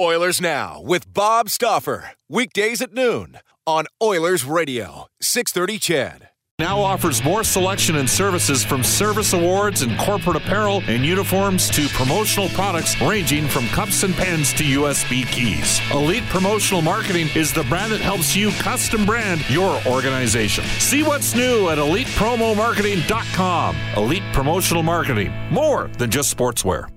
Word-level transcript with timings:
Oilers 0.00 0.40
Now 0.40 0.80
with 0.80 1.12
Bob 1.14 1.48
Stauffer. 1.48 2.10
Weekdays 2.28 2.82
at 2.82 2.92
noon 2.92 3.38
on 3.64 3.86
Oilers 4.02 4.44
Radio, 4.44 5.06
630 5.22 5.78
CHED 5.78 6.30
Now 6.58 6.80
offers 6.80 7.22
more 7.22 7.44
selection 7.44 7.94
and 7.94 8.10
services 8.10 8.64
from 8.64 8.82
service 8.82 9.34
awards 9.34 9.82
and 9.82 9.96
corporate 10.00 10.34
apparel 10.34 10.82
and 10.88 11.06
uniforms 11.06 11.70
to 11.70 11.86
promotional 11.90 12.48
products 12.48 13.00
ranging 13.00 13.46
from 13.46 13.68
cups 13.68 14.02
and 14.02 14.16
pens 14.16 14.52
to 14.54 14.64
USB 14.64 15.24
keys. 15.30 15.80
Elite 15.92 16.24
Promotional 16.24 16.82
Marketing 16.82 17.28
is 17.36 17.52
the 17.52 17.62
brand 17.64 17.92
that 17.92 18.00
helps 18.00 18.34
you 18.34 18.50
custom 18.52 19.06
brand 19.06 19.48
your 19.48 19.80
organization. 19.86 20.64
See 20.80 21.04
what's 21.04 21.36
new 21.36 21.68
at 21.68 21.78
elitepromomarketing.com. 21.78 23.76
Elite 23.96 24.24
Promotional 24.32 24.82
Marketing, 24.82 25.32
more 25.52 25.86
than 25.98 26.10
just 26.10 26.36
sportswear. 26.36 26.88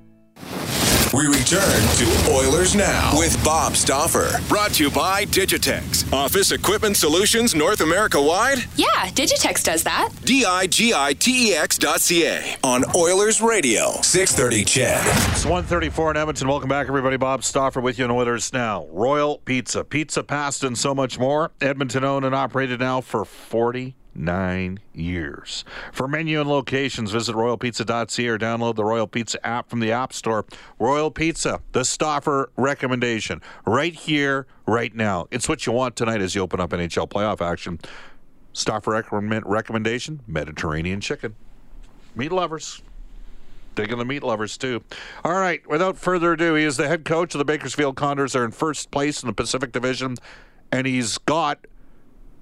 We 1.17 1.25
return 1.25 1.81
to 1.95 2.31
Oilers 2.31 2.75
Now 2.75 3.17
with 3.17 3.43
Bob 3.43 3.75
Stauffer. 3.75 4.39
Brought 4.47 4.73
to 4.73 4.83
you 4.83 4.91
by 4.91 5.25
Digitex. 5.25 6.13
Office 6.13 6.51
Equipment 6.51 6.95
Solutions 6.95 7.55
North 7.55 7.81
America 7.81 8.21
wide? 8.21 8.59
Yeah, 8.75 8.85
Digitex 9.15 9.63
does 9.63 9.81
that. 9.81 10.09
D 10.25 10.45
I 10.45 10.67
G 10.67 10.93
I 10.93 11.13
T 11.13 11.49
E 11.49 11.55
X 11.55 11.79
dot 11.79 12.01
C 12.01 12.27
A 12.27 12.57
on 12.63 12.83
Oilers 12.95 13.41
Radio, 13.41 13.93
630 14.03 14.63
CHED. 14.63 15.01
It's 15.31 15.43
134 15.43 16.11
in 16.11 16.17
Edmonton. 16.17 16.47
Welcome 16.47 16.69
back, 16.69 16.87
everybody. 16.87 17.17
Bob 17.17 17.43
Stauffer 17.43 17.81
with 17.81 17.97
you 17.97 18.05
on 18.05 18.11
Oilers 18.11 18.53
Now. 18.53 18.85
Royal 18.91 19.39
Pizza. 19.39 19.83
Pizza, 19.83 20.21
pasta, 20.21 20.67
and 20.67 20.77
so 20.77 20.93
much 20.93 21.17
more. 21.17 21.49
Edmonton 21.59 22.03
owned 22.03 22.25
and 22.25 22.35
operated 22.35 22.79
now 22.79 23.01
for 23.01 23.25
40 23.25 23.95
nine 24.17 24.79
years. 24.93 25.63
For 25.91 26.07
menu 26.07 26.41
and 26.41 26.49
locations, 26.49 27.11
visit 27.11 27.35
royalpizza.ca 27.35 28.27
or 28.27 28.37
download 28.37 28.75
the 28.75 28.83
Royal 28.83 29.07
Pizza 29.07 29.45
app 29.45 29.69
from 29.69 29.79
the 29.79 29.91
App 29.91 30.11
Store. 30.11 30.45
Royal 30.79 31.11
Pizza, 31.11 31.61
the 31.71 31.85
Stauffer 31.85 32.49
recommendation, 32.57 33.41
right 33.65 33.93
here, 33.93 34.47
right 34.65 34.93
now. 34.93 35.27
It's 35.31 35.47
what 35.47 35.65
you 35.65 35.71
want 35.73 35.95
tonight 35.95 36.21
as 36.21 36.35
you 36.35 36.41
open 36.41 36.59
up 36.59 36.71
NHL 36.71 37.07
playoff 37.07 37.41
action. 37.41 37.79
Stauffer 38.53 38.91
recommend- 38.91 39.45
recommendation 39.45 40.21
Mediterranean 40.27 40.99
chicken. 40.99 41.35
Meat 42.15 42.31
lovers. 42.31 42.81
Digging 43.75 43.99
the 43.99 44.05
meat 44.05 44.23
lovers 44.23 44.57
too. 44.57 44.83
All 45.23 45.35
right, 45.35 45.61
without 45.69 45.97
further 45.97 46.33
ado, 46.33 46.55
he 46.55 46.63
is 46.63 46.77
the 46.77 46.87
head 46.87 47.05
coach 47.05 47.35
of 47.35 47.39
the 47.39 47.45
Bakersfield 47.45 47.95
Condors. 47.95 48.33
They're 48.33 48.43
in 48.43 48.49
first 48.49 48.89
place 48.89 49.21
in 49.21 49.27
the 49.27 49.33
Pacific 49.33 49.71
Division, 49.71 50.15
and 50.71 50.87
he's 50.87 51.19
got 51.19 51.59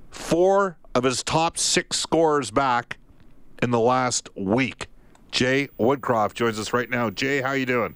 four 0.09 0.77
of 0.95 1.03
his 1.03 1.21
top 1.21 1.57
six 1.57 1.99
scorers 1.99 2.49
back 2.49 2.97
in 3.61 3.69
the 3.71 3.79
last 3.79 4.29
week. 4.35 4.87
Jay 5.29 5.67
Woodcroft 5.77 6.33
joins 6.33 6.57
us 6.57 6.71
right 6.71 6.89
now. 6.89 7.09
Jay, 7.09 7.41
how 7.41 7.51
you 7.51 7.65
doing? 7.65 7.95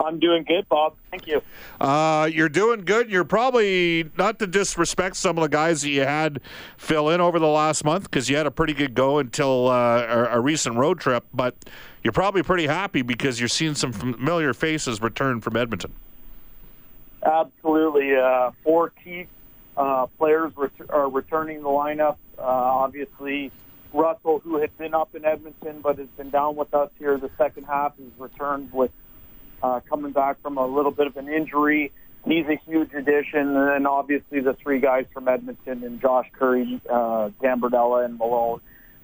I'm 0.00 0.20
doing 0.20 0.44
good, 0.44 0.68
Bob. 0.68 0.94
Thank 1.10 1.26
you. 1.26 1.42
Uh, 1.80 2.28
you're 2.32 2.48
doing 2.48 2.84
good. 2.84 3.10
You're 3.10 3.24
probably 3.24 4.08
not 4.16 4.38
to 4.38 4.46
disrespect 4.46 5.16
some 5.16 5.36
of 5.38 5.42
the 5.42 5.48
guys 5.48 5.82
that 5.82 5.88
you 5.88 6.02
had 6.02 6.40
fill 6.76 7.08
in 7.08 7.20
over 7.20 7.40
the 7.40 7.48
last 7.48 7.84
month 7.84 8.04
because 8.04 8.30
you 8.30 8.36
had 8.36 8.46
a 8.46 8.50
pretty 8.50 8.74
good 8.74 8.94
go 8.94 9.18
until 9.18 9.68
uh, 9.68 10.02
a, 10.02 10.38
a 10.38 10.40
recent 10.40 10.76
road 10.76 11.00
trip, 11.00 11.24
but 11.34 11.56
you're 12.04 12.12
probably 12.12 12.44
pretty 12.44 12.66
happy 12.66 13.02
because 13.02 13.40
you're 13.40 13.48
seeing 13.48 13.74
some 13.74 13.92
familiar 13.92 14.54
faces 14.54 15.02
return 15.02 15.40
from 15.40 15.56
Edmonton. 15.56 15.92
Absolutely. 17.24 18.14
Uh, 18.14 18.52
four 18.62 18.90
key 18.90 19.26
uh, 19.78 20.06
players 20.18 20.52
ret- 20.56 20.90
are 20.90 21.08
returning 21.08 21.62
the 21.62 21.68
lineup. 21.68 22.16
Uh, 22.36 22.42
obviously, 22.42 23.52
Russell, 23.92 24.40
who 24.40 24.56
had 24.56 24.76
been 24.76 24.92
up 24.92 25.14
in 25.14 25.24
Edmonton 25.24 25.80
but 25.80 25.98
has 25.98 26.08
been 26.08 26.30
down 26.30 26.56
with 26.56 26.74
us 26.74 26.90
here 26.98 27.16
the 27.16 27.30
second 27.38 27.64
half, 27.64 27.96
has 27.96 28.08
returned 28.18 28.72
with 28.72 28.90
uh, 29.62 29.80
coming 29.88 30.12
back 30.12 30.40
from 30.42 30.58
a 30.58 30.66
little 30.66 30.90
bit 30.90 31.06
of 31.06 31.16
an 31.16 31.28
injury. 31.28 31.92
He's 32.24 32.46
a 32.46 32.56
huge 32.56 32.92
addition, 32.92 33.56
and 33.56 33.68
then 33.68 33.86
obviously 33.86 34.40
the 34.40 34.52
three 34.52 34.80
guys 34.80 35.06
from 35.14 35.28
Edmonton 35.28 35.84
and 35.84 36.00
Josh 36.00 36.28
Currie, 36.32 36.80
uh, 36.90 37.30
Gambardella, 37.40 38.04
and 38.04 38.18
Malone. 38.18 38.60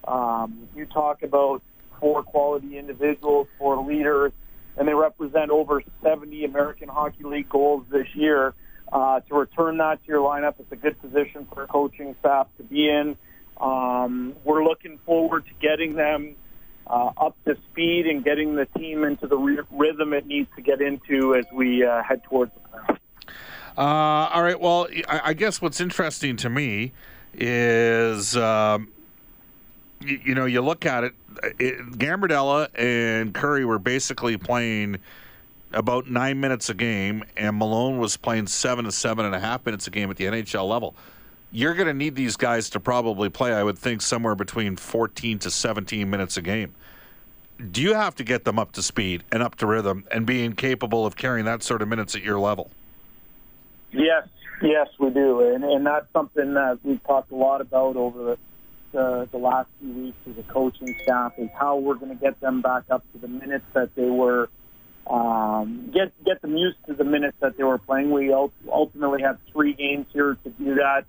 Um, 0.06 0.68
you 0.76 0.84
talk 0.86 1.22
about 1.22 1.62
four 2.00 2.24
quality 2.24 2.76
individuals, 2.76 3.46
four 3.58 3.78
leaders, 3.78 4.32
and 4.76 4.88
they 4.88 4.94
represent 4.94 5.50
over 5.50 5.82
70 6.02 6.44
American 6.44 6.88
Hockey 6.88 7.22
League 7.22 7.48
goals 7.48 7.84
this 7.88 8.12
year. 8.14 8.54
Uh, 8.94 9.18
to 9.18 9.34
return 9.34 9.78
that 9.78 10.00
to 10.04 10.08
your 10.08 10.20
lineup, 10.20 10.54
it's 10.60 10.70
a 10.70 10.76
good 10.76 10.98
position 11.02 11.44
for 11.52 11.66
coaching 11.66 12.14
staff 12.20 12.46
to 12.56 12.62
be 12.62 12.88
in. 12.88 13.16
Um, 13.60 14.36
we're 14.44 14.62
looking 14.62 14.98
forward 14.98 15.44
to 15.46 15.52
getting 15.60 15.94
them 15.94 16.36
uh, 16.86 17.10
up 17.16 17.36
to 17.44 17.56
speed 17.72 18.06
and 18.06 18.22
getting 18.22 18.54
the 18.54 18.66
team 18.66 19.02
into 19.02 19.26
the 19.26 19.36
re- 19.36 19.58
rhythm 19.72 20.12
it 20.12 20.26
needs 20.26 20.48
to 20.54 20.62
get 20.62 20.80
into 20.80 21.34
as 21.34 21.44
we 21.52 21.84
uh, 21.84 22.04
head 22.04 22.22
towards 22.22 22.52
the 22.54 22.60
playoffs. 22.60 22.98
Uh, 23.76 24.30
all 24.32 24.42
right. 24.44 24.60
Well, 24.60 24.86
I, 25.08 25.20
I, 25.24 25.32
guess 25.32 25.60
what's 25.60 25.80
interesting 25.80 26.36
to 26.36 26.48
me 26.48 26.92
is, 27.32 28.36
um, 28.36 28.92
you, 30.00 30.20
you, 30.24 30.34
know, 30.36 30.44
you 30.44 30.60
look 30.60 30.86
at 30.86 31.02
it, 31.02 31.14
it, 31.58 31.78
Gambardella 31.98 32.68
and 32.76 33.34
Currie 33.34 33.64
were 33.64 33.80
basically 33.80 34.36
playing 34.36 35.00
about 35.74 36.08
nine 36.08 36.40
minutes 36.40 36.68
a 36.68 36.74
game, 36.74 37.24
and 37.36 37.56
Malone 37.58 37.98
was 37.98 38.16
playing 38.16 38.46
seven 38.46 38.84
to 38.84 38.92
seven 38.92 39.26
and 39.26 39.34
a 39.34 39.40
half 39.40 39.64
minutes 39.66 39.86
a 39.86 39.90
game 39.90 40.10
at 40.10 40.16
the 40.16 40.24
NHL 40.24 40.68
level. 40.68 40.94
You're 41.52 41.74
going 41.74 41.86
to 41.86 41.94
need 41.94 42.14
these 42.14 42.36
guys 42.36 42.70
to 42.70 42.80
probably 42.80 43.28
play, 43.28 43.52
I 43.52 43.62
would 43.62 43.78
think, 43.78 44.02
somewhere 44.02 44.34
between 44.34 44.76
14 44.76 45.38
to 45.40 45.50
17 45.50 46.08
minutes 46.08 46.36
a 46.36 46.42
game. 46.42 46.74
Do 47.70 47.80
you 47.80 47.94
have 47.94 48.16
to 48.16 48.24
get 48.24 48.44
them 48.44 48.58
up 48.58 48.72
to 48.72 48.82
speed 48.82 49.22
and 49.30 49.42
up 49.42 49.54
to 49.56 49.66
rhythm 49.66 50.04
and 50.10 50.26
being 50.26 50.54
capable 50.54 51.06
of 51.06 51.14
carrying 51.14 51.44
that 51.44 51.62
sort 51.62 51.82
of 51.82 51.88
minutes 51.88 52.16
at 52.16 52.22
your 52.22 52.40
level? 52.40 52.70
Yes, 53.92 54.26
yes, 54.60 54.88
we 54.98 55.10
do, 55.10 55.40
and, 55.54 55.62
and 55.62 55.86
that's 55.86 56.10
something 56.12 56.54
that 56.54 56.80
we've 56.82 57.02
talked 57.04 57.30
a 57.30 57.36
lot 57.36 57.60
about 57.60 57.96
over 57.96 58.24
the 58.24 58.38
the, 58.94 59.28
the 59.32 59.38
last 59.38 59.68
few 59.80 59.92
weeks 59.92 60.16
as 60.30 60.38
a 60.38 60.42
coaching 60.44 60.96
staff 61.02 61.32
is 61.36 61.50
how 61.58 61.76
we're 61.76 61.96
going 61.96 62.16
to 62.16 62.22
get 62.22 62.40
them 62.40 62.62
back 62.62 62.84
up 62.90 63.02
to 63.12 63.18
the 63.18 63.28
minutes 63.28 63.64
that 63.72 63.94
they 63.96 64.08
were 64.08 64.48
um, 65.06 65.90
get 65.92 66.12
get 66.24 66.40
them 66.40 66.56
used 66.56 66.78
to 66.86 66.94
the 66.94 67.04
minutes 67.04 67.36
that 67.40 67.56
they 67.56 67.64
were 67.64 67.78
playing. 67.78 68.10
We 68.10 68.32
ultimately 68.32 69.22
have 69.22 69.38
three 69.52 69.74
games 69.74 70.06
here 70.12 70.36
to 70.42 70.50
do 70.50 70.76
that. 70.76 71.04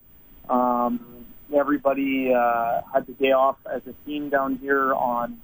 Um, 0.49 1.25
everybody 1.53 2.33
uh, 2.33 2.81
had 2.93 3.05
the 3.07 3.13
day 3.13 3.31
off 3.31 3.57
as 3.65 3.81
a 3.87 3.93
team 4.05 4.29
down 4.29 4.57
here 4.57 4.93
on 4.93 5.41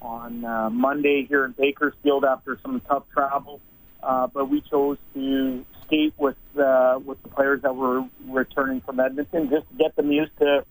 on 0.00 0.44
uh, 0.44 0.70
Monday 0.70 1.24
here 1.24 1.44
in 1.44 1.52
Bakersfield 1.52 2.24
after 2.24 2.58
some 2.62 2.80
tough 2.80 3.04
travel, 3.12 3.60
uh, 4.02 4.26
but 4.28 4.48
we 4.48 4.62
chose 4.62 4.96
to 5.14 5.64
skate 5.84 6.14
with 6.16 6.38
uh, 6.58 6.98
with 7.04 7.22
the 7.22 7.28
players 7.28 7.62
that 7.62 7.76
were 7.76 8.04
returning 8.26 8.80
from 8.80 8.98
Edmonton 8.98 9.50
just 9.50 9.68
to 9.68 9.74
get 9.74 9.94
them 9.96 10.10
used 10.10 10.36
to 10.38 10.64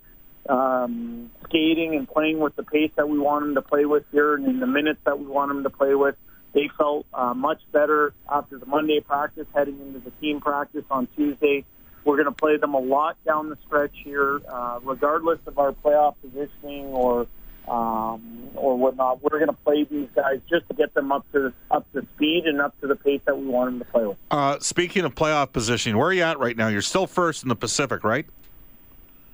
um, 0.50 1.30
skating 1.44 1.96
and 1.96 2.08
playing 2.08 2.40
with 2.40 2.56
the 2.56 2.64
pace 2.64 2.92
that 2.96 3.08
we 3.08 3.20
want 3.20 3.46
them 3.46 3.56
to 3.56 3.62
play 3.62 3.86
with 3.86 4.04
here 4.12 4.36
and 4.36 4.48
in 4.48 4.60
the 4.60 4.68
minutes 4.68 5.00
that 5.04 5.20
we 5.20 5.26
want 5.26 5.50
them 5.50 5.64
to 5.64 5.70
play 5.70 5.94
with. 5.94 6.16
They 6.54 6.70
felt 6.78 7.06
uh, 7.14 7.34
much 7.34 7.62
better 7.72 8.14
after 8.32 8.58
the 8.58 8.66
Monday 8.66 9.00
practice, 9.00 9.48
heading 9.54 9.80
into 9.80 10.00
the 10.00 10.12
team 10.22 10.42
practice 10.42 10.86
on 10.90 11.08
Tuesday. 11.16 11.66
We're 12.04 12.16
going 12.16 12.26
to 12.26 12.32
play 12.32 12.58
them 12.58 12.74
a 12.74 12.80
lot 12.80 13.18
down 13.26 13.50
the 13.50 13.58
stretch 13.68 13.92
here, 14.04 14.42
uh, 14.48 14.80
regardless 14.84 15.40
of 15.46 15.60
our 15.60 15.74
playoff 15.74 16.16
positioning 16.22 16.86
or 16.86 17.28
um, 17.68 18.50
or 18.56 18.78
whatnot. 18.78 19.22
We're 19.22 19.38
going 19.38 19.48
to 19.48 19.54
play 19.54 19.84
these 19.84 20.10
guys 20.16 20.42
just 20.50 20.68
to 20.70 20.74
get 20.74 20.94
them 20.94 21.12
up 21.12 21.30
to 21.34 21.54
up 21.70 21.92
to 21.94 22.02
speed 22.16 22.46
and 22.46 22.62
up 22.62 22.80
to 22.82 22.88
the 22.88 22.96
pace 22.96 23.22
that 23.26 23.38
we 23.38 23.46
want 23.46 23.72
them 23.72 23.80
to 23.80 23.86
play 23.86 24.08
with. 24.08 24.18
Uh, 24.32 24.60
speaking 24.60 25.06
of 25.06 25.14
playoff 25.14 25.52
positioning, 25.52 25.98
where 25.98 26.08
are 26.08 26.14
you 26.14 26.24
at 26.24 26.40
right 26.40 26.58
now? 26.58 26.68
You're 26.68 26.82
still 26.82 27.06
first 27.06 27.44
in 27.44 27.50
the 27.50 27.56
Pacific, 27.56 28.04
right? 28.04 28.26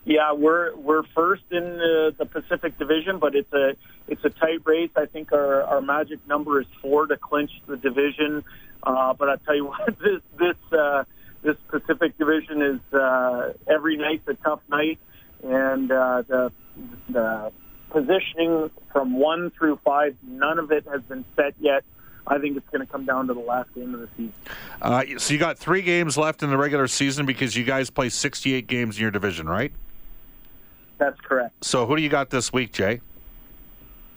Yeah, 0.06 0.34
we're 0.34 0.76
we're 0.76 1.04
first 1.04 1.44
in 1.50 1.64
the, 1.64 2.14
the 2.16 2.26
Pacific 2.28 2.78
Division, 2.78 3.18
but 3.18 3.36
it's 3.36 3.52
a 3.52 3.76
it's 4.08 4.24
a 4.24 4.30
tight 4.30 4.62
race. 4.64 4.92
I 4.96 5.08
think 5.08 5.32
our, 5.34 5.64
our 5.64 5.82
magic 5.82 6.20
number 6.28 6.62
is 6.62 6.68
four 6.80 7.08
to 7.08 7.18
clinch 7.18 7.52
the 7.66 7.76
division. 7.76 8.44
Uh, 8.84 9.14
but 9.14 9.30
I 9.30 9.36
tell 9.38 9.56
you 9.56 9.66
what, 9.66 9.98
this 10.00 10.22
this 10.38 10.78
uh, 10.78 11.06
this 11.42 11.58
Pacific 11.68 12.18
Division 12.18 12.62
is 12.62 12.94
uh, 12.94 13.54
every 13.68 13.98
night's 13.98 14.28
a 14.28 14.36
tough 14.36 14.62
night, 14.70 15.00
and 15.44 15.92
uh, 15.92 16.22
the 16.22 16.52
the 17.10 17.52
positioning 17.90 18.70
from 18.92 19.18
one 19.18 19.50
through 19.52 19.78
five, 19.78 20.16
none 20.22 20.60
of 20.60 20.72
it 20.72 20.86
has 20.86 21.02
been 21.04 21.26
set 21.36 21.56
yet. 21.60 21.84
I 22.28 22.40
think 22.40 22.58
it's 22.58 22.68
going 22.70 22.86
to 22.86 22.92
come 22.92 23.06
down 23.06 23.28
to 23.28 23.34
the 23.34 23.40
last 23.40 23.74
game 23.76 23.94
of 23.94 24.02
the 24.02 24.10
season. 24.18 24.34
Uh, 24.82 25.04
so 25.18 25.34
you 25.34 25.40
got 25.40 25.60
three 25.60 25.84
games 25.84 26.18
left 26.18 26.42
in 26.42 26.50
the 26.50 26.58
regular 26.58 26.88
season 26.88 27.28
because 27.28 27.56
you 27.56 27.64
guys 27.64 27.92
play 27.92 28.10
68 28.10 28.66
games 28.66 28.98
in 28.98 29.04
your 29.04 29.12
division, 29.12 29.48
right? 29.48 29.72
That's 30.98 31.20
correct. 31.22 31.64
So 31.64 31.86
who 31.86 31.96
do 31.96 32.02
you 32.02 32.10
got 32.10 32.30
this 32.30 32.54
week, 32.54 32.72
Jay? 32.74 33.02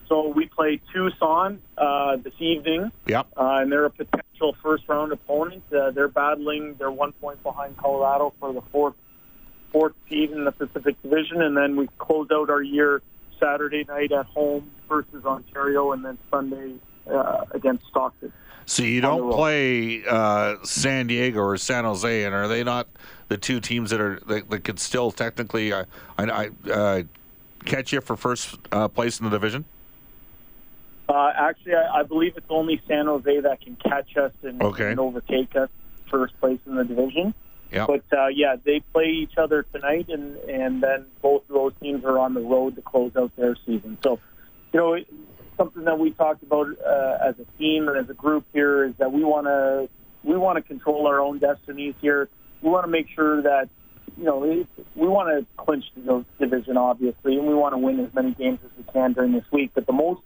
So 0.08 0.28
we 0.28 0.46
play 0.46 0.80
Tucson 0.92 1.60
uh, 1.76 2.16
this 2.16 2.32
evening, 2.38 2.90
Yep. 3.06 3.26
uh, 3.36 3.58
and 3.60 3.70
they're 3.70 3.84
a 3.84 3.90
potential 3.90 4.56
first 4.62 4.88
round 4.88 5.12
opponent. 5.12 5.62
Uh, 5.72 5.90
they're 5.90 6.08
battling. 6.08 6.76
They're 6.78 6.90
one 6.90 7.12
point 7.12 7.42
behind 7.42 7.76
Colorado 7.76 8.32
for 8.40 8.52
the 8.52 8.62
fourth 8.72 8.94
fourth 9.70 9.92
seed 10.08 10.30
in 10.30 10.44
the 10.44 10.52
Pacific 10.52 11.00
Division, 11.02 11.42
and 11.42 11.54
then 11.54 11.76
we 11.76 11.88
close 11.98 12.28
out 12.32 12.48
our 12.48 12.62
year 12.62 13.02
Saturday 13.38 13.84
night 13.84 14.10
at 14.12 14.24
home 14.24 14.70
versus 14.88 15.26
Ontario, 15.26 15.92
and 15.92 16.02
then 16.02 16.16
Sunday 16.30 16.76
uh, 17.06 17.44
against 17.50 17.86
Stockton. 17.88 18.32
So 18.64 18.82
you 18.82 19.02
don't 19.02 19.30
play 19.32 20.02
uh, 20.08 20.56
San 20.62 21.06
Diego 21.06 21.40
or 21.40 21.58
San 21.58 21.84
Jose, 21.84 22.24
and 22.24 22.34
are 22.34 22.48
they 22.48 22.64
not 22.64 22.88
the 23.28 23.36
two 23.36 23.60
teams 23.60 23.90
that 23.90 24.00
are 24.00 24.20
that, 24.26 24.50
that 24.50 24.64
could 24.64 24.78
still 24.78 25.10
technically 25.10 25.72
uh, 25.72 25.84
I, 26.16 26.24
I, 26.24 26.70
uh, 26.70 27.02
catch 27.64 27.92
you 27.92 28.00
for 28.00 28.16
first 28.16 28.58
uh, 28.72 28.88
place 28.88 29.18
in 29.20 29.24
the 29.24 29.30
division? 29.30 29.64
Uh, 31.08 31.32
actually, 31.34 31.74
I, 31.74 32.00
I 32.00 32.02
believe 32.02 32.36
it's 32.36 32.46
only 32.50 32.80
San 32.86 33.06
Jose 33.06 33.40
that 33.40 33.60
can 33.60 33.76
catch 33.76 34.16
us 34.16 34.32
and, 34.42 34.60
Okay. 34.62 34.90
and 34.90 35.00
overtake 35.00 35.56
us 35.56 35.70
first 36.06 36.38
place 36.40 36.60
in 36.66 36.74
the 36.74 36.84
division. 36.84 37.34
Yeah. 37.72 37.86
But 37.86 38.04
uh, 38.12 38.26
yeah, 38.28 38.56
they 38.62 38.80
play 38.80 39.10
each 39.10 39.36
other 39.36 39.62
tonight, 39.62 40.08
and 40.08 40.36
and 40.48 40.82
then 40.82 41.04
both 41.20 41.42
of 41.50 41.54
those 41.54 41.72
teams 41.80 42.04
are 42.04 42.18
on 42.18 42.32
the 42.32 42.40
road 42.40 42.76
to 42.76 42.82
close 42.82 43.14
out 43.14 43.34
their 43.36 43.56
season. 43.66 43.98
So, 44.02 44.18
you 44.72 44.80
know, 44.80 44.98
something 45.58 45.84
that 45.84 45.98
we 45.98 46.12
talked 46.12 46.42
about 46.42 46.68
uh, 46.80 47.18
as 47.20 47.38
a 47.38 47.44
team 47.58 47.88
and 47.88 47.98
as 47.98 48.08
a 48.08 48.14
group 48.14 48.46
here 48.54 48.84
is 48.84 48.94
that 48.96 49.12
we 49.12 49.22
want 49.22 49.46
to 49.48 49.88
we 50.24 50.36
want 50.36 50.56
to 50.56 50.62
control 50.62 51.06
our 51.06 51.20
own 51.20 51.38
destinies 51.38 51.94
here. 52.00 52.28
We 52.62 52.70
want 52.70 52.84
to 52.84 52.90
make 52.90 53.08
sure 53.08 53.42
that 53.42 53.68
you 54.16 54.24
know 54.24 54.38
we 54.38 54.66
want 55.08 55.28
to 55.28 55.46
clinch 55.56 55.84
the 55.96 56.24
division, 56.38 56.76
obviously, 56.76 57.36
and 57.36 57.46
we 57.46 57.54
want 57.54 57.74
to 57.74 57.78
win 57.78 58.00
as 58.00 58.12
many 58.14 58.32
games 58.32 58.58
as 58.64 58.70
we 58.76 58.92
can 58.92 59.12
during 59.12 59.32
this 59.32 59.50
week. 59.52 59.70
But 59.74 59.86
the 59.86 59.92
most 59.92 60.22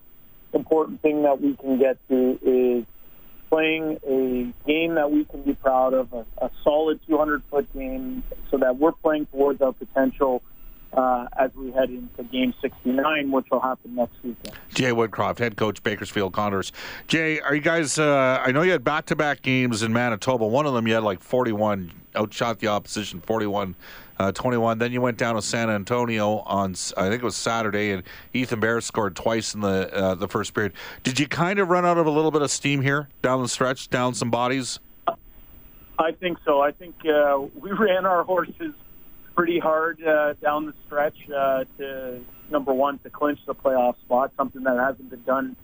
important 0.53 1.01
thing 1.03 1.23
that 1.23 1.41
we 1.41 1.55
can 1.55 1.79
get 1.79 1.97
to 2.09 2.39
is 2.43 2.85
playing 3.49 3.99
a 4.07 4.53
game 4.67 4.95
that 4.95 5.11
we 5.11 5.25
can 5.25 5.43
be 5.43 5.55
proud 5.55 5.93
of, 5.93 6.13
a, 6.13 6.25
a 6.39 6.51
solid 6.65 7.01
200 7.07 7.43
foot 7.45 7.73
game, 7.75 8.23
so 8.51 8.57
that 8.59 8.79
we're 8.79 8.93
playing 8.93 9.27
towards 9.27 9.61
our 9.61 9.73
potential 9.73 10.43
uh, 10.95 11.27
as 11.39 11.55
we 11.55 11.71
head 11.71 11.91
into 11.91 12.23
game 12.25 12.55
69, 12.61 13.31
which 13.31 13.51
will 13.51 13.61
happen 13.61 13.95
next 13.95 14.15
weekend. 14.23 14.57
Jay 14.75 14.91
Woodcroft, 14.91 15.39
head 15.39 15.57
coach, 15.57 15.83
Bakersfield 15.83 16.33
Condors. 16.33 16.73
Jay, 17.09 17.41
are 17.41 17.55
you 17.55 17.61
guys? 17.61 17.99
Uh, 17.99 18.41
I 18.43 18.53
know 18.53 18.63
you 18.63 18.73
had 18.73 18.85
back-to-back 18.85 19.43
games 19.43 19.83
in 19.83 19.93
Manitoba. 19.93 20.47
One 20.47 20.67
of 20.67 20.75
them 20.75 20.87
you 20.87 20.95
had 20.95 21.03
like 21.03 21.21
41, 21.21 21.93
outshot 22.17 22.59
the 22.59 22.69
opposition 22.69 23.21
41. 23.21 23.75
Uh, 24.19 24.31
21. 24.31 24.79
Then 24.79 24.93
you 24.93 25.01
went 25.01 25.19
down 25.19 25.35
to 25.35 25.43
San 25.43 25.69
Antonio 25.69 26.39
on, 26.41 26.77
I 26.97 27.09
think 27.09 27.23
it 27.23 27.25
was 27.25 27.35
Saturday, 27.35 27.91
and 27.91 28.05
Ethan 28.33 28.61
Bear 28.61 28.81
scored 28.81 29.17
twice 29.17 29.55
in 29.55 29.63
the 29.63 29.93
uh, 29.93 30.15
the 30.15 30.29
first 30.29 30.55
period. 30.55 30.75
Did 31.03 31.19
you 31.19 31.27
kind 31.27 31.59
of 31.59 31.69
run 31.69 31.85
out 31.85 31.99
of 31.99 32.07
a 32.07 32.11
little 32.11 32.31
bit 32.31 32.43
of 32.43 32.51
steam 32.51 32.83
here 32.83 33.09
down 33.23 33.43
the 33.43 33.49
stretch, 33.49 33.91
down 33.91 34.15
some 34.15 34.31
bodies? 34.31 34.79
I 35.99 36.13
think 36.13 36.39
so. 36.45 36.61
I 36.61 36.73
think 36.73 36.95
uh, 37.07 37.41
we 37.59 37.73
ran 37.79 38.07
our 38.07 38.23
horses 38.23 38.75
pretty 39.35 39.59
hard 39.59 40.03
uh, 40.05 40.35
down 40.35 40.67
the 40.67 40.75
stretch 40.87 41.17
uh, 41.31 41.65
to 41.79 42.21
number 42.51 42.73
one 42.73 42.99
to 42.99 43.11
clinch 43.11 43.41
the 43.47 43.55
playoff 43.55 43.97
spot, 44.01 44.33
something 44.37 44.63
that 44.65 44.79
hasn't 44.79 45.11
been 45.11 45.23
done 45.23 45.57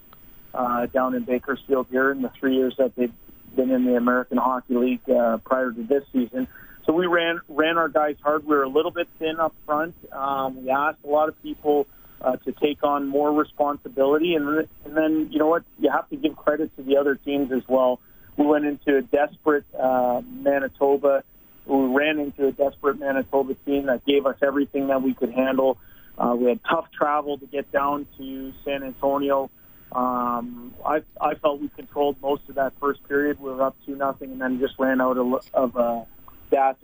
uh, 0.54 0.86
down 0.86 1.14
in 1.14 1.22
Bakersfield 1.22 1.86
here 1.90 2.10
in 2.10 2.22
the 2.22 2.30
three 2.30 2.56
years 2.56 2.74
that 2.78 2.94
they've 2.96 3.12
been 3.58 3.72
in 3.72 3.84
the 3.84 3.96
American 3.96 4.38
Hockey 4.38 4.74
League 4.74 5.10
uh, 5.10 5.38
prior 5.38 5.72
to 5.72 5.82
this 5.82 6.04
season. 6.12 6.46
So 6.86 6.92
we 6.92 7.06
ran 7.06 7.40
ran 7.48 7.76
our 7.76 7.88
guys 7.88 8.16
hard. 8.22 8.46
We 8.46 8.56
were 8.56 8.62
a 8.62 8.68
little 8.68 8.92
bit 8.92 9.08
thin 9.18 9.40
up 9.40 9.52
front. 9.66 9.94
Um, 10.12 10.62
we 10.64 10.70
asked 10.70 11.00
a 11.04 11.08
lot 11.08 11.28
of 11.28 11.42
people 11.42 11.86
uh, 12.22 12.36
to 12.36 12.52
take 12.52 12.84
on 12.84 13.08
more 13.08 13.32
responsibility, 13.32 14.36
and, 14.36 14.48
and 14.84 14.96
then 14.96 15.28
you 15.32 15.38
know 15.38 15.48
what? 15.48 15.64
You 15.80 15.90
have 15.90 16.08
to 16.10 16.16
give 16.16 16.36
credit 16.36 16.74
to 16.76 16.82
the 16.82 16.96
other 16.96 17.16
teams 17.16 17.50
as 17.50 17.66
well. 17.68 18.00
We 18.36 18.46
went 18.46 18.64
into 18.64 18.96
a 18.96 19.02
desperate 19.02 19.64
uh, 19.78 20.22
Manitoba. 20.24 21.24
We 21.66 21.84
ran 21.94 22.20
into 22.20 22.46
a 22.46 22.52
desperate 22.52 23.00
Manitoba 23.00 23.54
team 23.66 23.86
that 23.86 24.04
gave 24.06 24.24
us 24.24 24.36
everything 24.40 24.86
that 24.86 25.02
we 25.02 25.14
could 25.14 25.32
handle. 25.32 25.76
Uh, 26.16 26.36
we 26.38 26.48
had 26.48 26.60
tough 26.64 26.90
travel 26.92 27.36
to 27.38 27.46
get 27.46 27.70
down 27.72 28.06
to 28.18 28.52
San 28.64 28.84
Antonio. 28.84 29.50
Um, 29.92 30.74
I, 30.84 31.02
I 31.20 31.34
felt 31.34 31.60
we 31.60 31.68
controlled 31.68 32.20
most 32.20 32.48
of 32.48 32.56
that 32.56 32.74
first 32.78 33.06
period. 33.08 33.40
We 33.40 33.50
were 33.50 33.62
up 33.62 33.76
to 33.86 33.92
nothing, 33.92 34.32
and 34.32 34.40
then 34.40 34.58
just 34.58 34.74
ran 34.78 35.00
out 35.00 35.16
of, 35.16 35.46
of 35.54 35.76
uh, 35.76 36.04
gas 36.50 36.76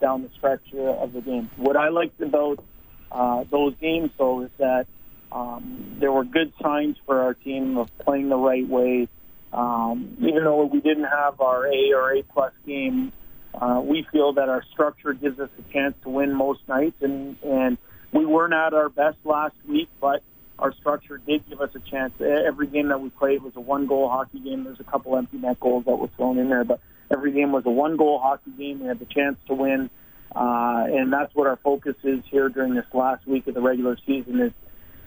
down 0.00 0.22
the 0.22 0.30
stretch 0.36 0.72
of 0.74 1.12
the 1.12 1.20
game. 1.20 1.50
What 1.56 1.76
I 1.76 1.88
liked 1.88 2.20
about 2.20 2.64
uh, 3.10 3.44
those 3.50 3.74
games, 3.76 4.10
though, 4.16 4.42
is 4.42 4.50
that 4.58 4.86
um, 5.32 5.96
there 5.98 6.12
were 6.12 6.24
good 6.24 6.52
signs 6.62 6.96
for 7.06 7.22
our 7.22 7.34
team 7.34 7.76
of 7.76 7.96
playing 7.98 8.28
the 8.28 8.36
right 8.36 8.66
way. 8.66 9.08
Um, 9.52 10.16
even 10.20 10.44
though 10.44 10.64
we 10.64 10.80
didn't 10.80 11.04
have 11.04 11.40
our 11.40 11.66
A 11.66 11.92
or 11.92 12.12
A 12.12 12.22
plus 12.22 12.52
game, 12.66 13.12
uh, 13.54 13.80
we 13.84 14.02
feel 14.02 14.32
that 14.34 14.48
our 14.48 14.64
structure 14.64 15.12
gives 15.12 15.38
us 15.38 15.50
a 15.58 15.72
chance 15.72 15.96
to 16.02 16.08
win 16.08 16.34
most 16.34 16.66
nights, 16.68 17.02
and 17.02 17.36
and 17.44 17.78
we 18.12 18.24
weren't 18.24 18.52
at 18.52 18.74
our 18.74 18.88
best 18.88 19.18
last 19.24 19.54
week, 19.68 19.88
but 20.00 20.22
our 20.64 20.72
structure 20.72 21.18
did 21.18 21.46
give 21.46 21.60
us 21.60 21.74
a 21.74 21.78
chance. 21.78 22.14
Every 22.18 22.66
game 22.66 22.88
that 22.88 22.98
we 22.98 23.10
played 23.10 23.42
was 23.42 23.54
a 23.54 23.60
one-goal 23.60 24.08
hockey 24.08 24.38
game. 24.38 24.64
There's 24.64 24.80
a 24.80 24.84
couple 24.84 25.14
empty 25.14 25.36
net 25.36 25.60
goals 25.60 25.84
that 25.84 25.94
were 25.94 26.08
thrown 26.08 26.38
in 26.38 26.48
there, 26.48 26.64
but 26.64 26.80
every 27.10 27.32
game 27.32 27.52
was 27.52 27.66
a 27.66 27.70
one-goal 27.70 28.18
hockey 28.18 28.50
game. 28.52 28.80
We 28.80 28.86
had 28.86 28.98
the 28.98 29.04
chance 29.04 29.38
to 29.48 29.54
win, 29.54 29.90
uh, 30.34 30.86
and 30.88 31.12
that's 31.12 31.34
what 31.34 31.46
our 31.46 31.56
focus 31.56 31.96
is 32.02 32.24
here 32.30 32.48
during 32.48 32.74
this 32.74 32.86
last 32.94 33.26
week 33.26 33.46
of 33.46 33.52
the 33.52 33.60
regular 33.60 33.98
season 34.06 34.40
is 34.40 34.52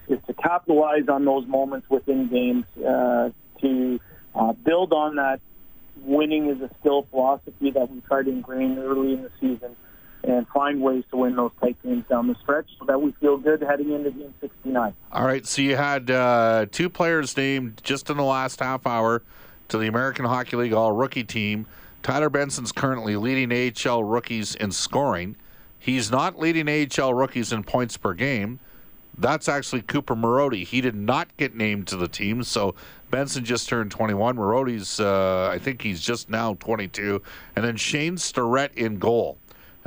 is 0.08 0.20
to 0.26 0.34
capitalize 0.34 1.10
on 1.10 1.26
those 1.26 1.46
moments 1.48 1.90
within 1.90 2.28
games 2.28 2.66
uh, 2.78 3.30
to 3.60 4.00
uh, 4.36 4.54
build 4.54 4.94
on 4.94 5.16
that 5.16 5.42
winning 6.04 6.48
is 6.48 6.62
a 6.62 6.70
skill 6.80 7.02
philosophy 7.02 7.72
that 7.72 7.92
we 7.92 8.00
try 8.02 8.24
to 8.24 8.30
ingrain 8.30 8.78
early 8.78 9.16
in 9.16 9.24
the 9.24 9.32
season 9.42 9.76
and 10.28 10.48
find 10.50 10.82
ways 10.82 11.04
to 11.10 11.18
win 11.18 11.36
those 11.36 11.52
tight 11.60 11.82
games 11.84 12.06
down 12.08 12.28
the 12.28 12.36
stretch 12.36 12.68
so 12.78 12.86
that 12.86 13.02
we 13.02 13.12
feel 13.14 13.38
good 13.38 13.62
heading 13.62 13.94
into 13.94 14.12
game 14.12 14.34
69. 14.42 14.94
All 15.12 15.26
right, 15.26 15.46
so 15.46 15.62
you 15.62 15.76
had 15.76 16.12
uh, 16.12 16.66
two 16.72 16.90
players 16.90 17.36
named 17.38 17.82
just 17.84 18.10
in 18.10 18.18
the 18.18 18.24
last 18.24 18.60
half 18.60 18.86
hour 18.86 19.24
to 19.70 19.78
the 19.78 19.88
American 19.88 20.26
Hockey 20.26 20.58
League 20.58 20.74
All 20.74 20.92
Rookie 20.92 21.24
Team. 21.24 21.66
Tyler 22.04 22.30
Benson's 22.30 22.72
currently 22.72 23.16
leading 23.16 23.52
AHL 23.52 24.04
rookies 24.04 24.56
in 24.56 24.72
scoring. 24.72 25.36
He's 25.80 26.12
not 26.12 26.38
leading 26.38 26.68
AHL 26.70 27.14
rookies 27.14 27.54
in 27.54 27.64
points 27.64 27.98
per 27.98 28.14
game. 28.14 28.60
That's 29.18 29.50
actually 29.50 29.82
Cooper 29.82 30.16
Marody. 30.16 30.64
He 30.64 30.80
did 30.80 30.94
not 30.94 31.36
get 31.38 31.56
named 31.56 31.88
to 31.88 31.96
the 31.96 32.08
team, 32.08 32.44
so 32.44 32.76
Benson 33.10 33.44
just 33.44 33.68
turned 33.68 33.90
21. 33.90 34.36
Marody's, 34.36 35.00
uh, 35.00 35.50
I 35.52 35.58
think 35.58 35.82
he's 35.82 36.02
just 36.02 36.30
now 36.30 36.54
22. 36.56 37.22
And 37.56 37.66
then 37.66 37.78
Shane 37.78 38.18
Starrett 38.18 38.74
in 38.76 39.00
goal, 39.00 39.38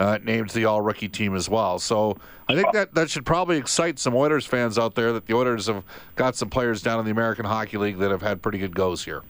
uh, 0.00 0.18
named 0.24 0.48
the 0.50 0.64
All 0.64 0.80
Rookie 0.80 1.08
team 1.08 1.36
as 1.36 1.48
well. 1.48 1.78
So 1.78 2.16
I 2.48 2.54
think 2.54 2.72
that, 2.72 2.94
that 2.94 3.10
should 3.10 3.26
probably 3.26 3.58
excite 3.58 3.98
some 3.98 4.14
Oilers 4.14 4.46
fans 4.46 4.78
out 4.78 4.94
there 4.94 5.12
that 5.12 5.26
the 5.26 5.34
Oilers 5.34 5.66
have 5.66 5.84
got 6.16 6.34
some 6.36 6.48
players 6.48 6.80
down 6.80 6.98
in 6.98 7.04
the 7.04 7.10
American 7.10 7.44
Hockey 7.44 7.76
League 7.76 7.98
that 7.98 8.10
have 8.10 8.22
had 8.22 8.40
pretty 8.40 8.58
good 8.58 8.74
goes 8.74 9.04
here. 9.04 9.22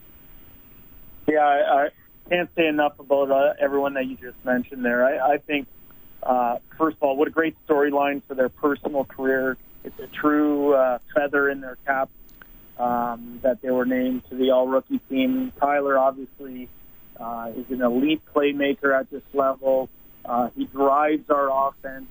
Yeah, 1.26 1.40
I, 1.40 1.86
I 1.86 1.88
can't 2.28 2.48
say 2.54 2.68
enough 2.68 3.00
about 3.00 3.32
uh, 3.32 3.54
everyone 3.58 3.94
that 3.94 4.06
you 4.06 4.16
just 4.16 4.42
mentioned 4.44 4.84
there. 4.84 5.04
I, 5.04 5.32
I 5.34 5.38
think, 5.38 5.66
uh, 6.22 6.58
first 6.78 6.98
of 6.98 7.02
all, 7.02 7.16
what 7.16 7.26
a 7.26 7.32
great 7.32 7.56
storyline 7.66 8.22
for 8.28 8.34
their 8.34 8.48
personal 8.48 9.04
career. 9.04 9.56
It's 9.82 9.98
a 9.98 10.06
true 10.06 10.74
uh, 10.74 10.98
feather 11.14 11.50
in 11.50 11.60
their 11.60 11.78
cap 11.84 12.10
um, 12.78 13.40
that 13.42 13.60
they 13.60 13.70
were 13.70 13.86
named 13.86 14.28
to 14.28 14.36
the 14.36 14.52
All 14.52 14.68
Rookie 14.68 15.00
team. 15.08 15.52
Tyler 15.58 15.98
obviously 15.98 16.68
uh, 17.18 17.50
is 17.56 17.68
an 17.70 17.82
elite 17.82 18.22
playmaker 18.32 18.96
at 18.96 19.10
this 19.10 19.24
level. 19.32 19.88
Uh, 20.30 20.48
he 20.56 20.64
drives 20.64 21.28
our 21.28 21.68
offense, 21.68 22.06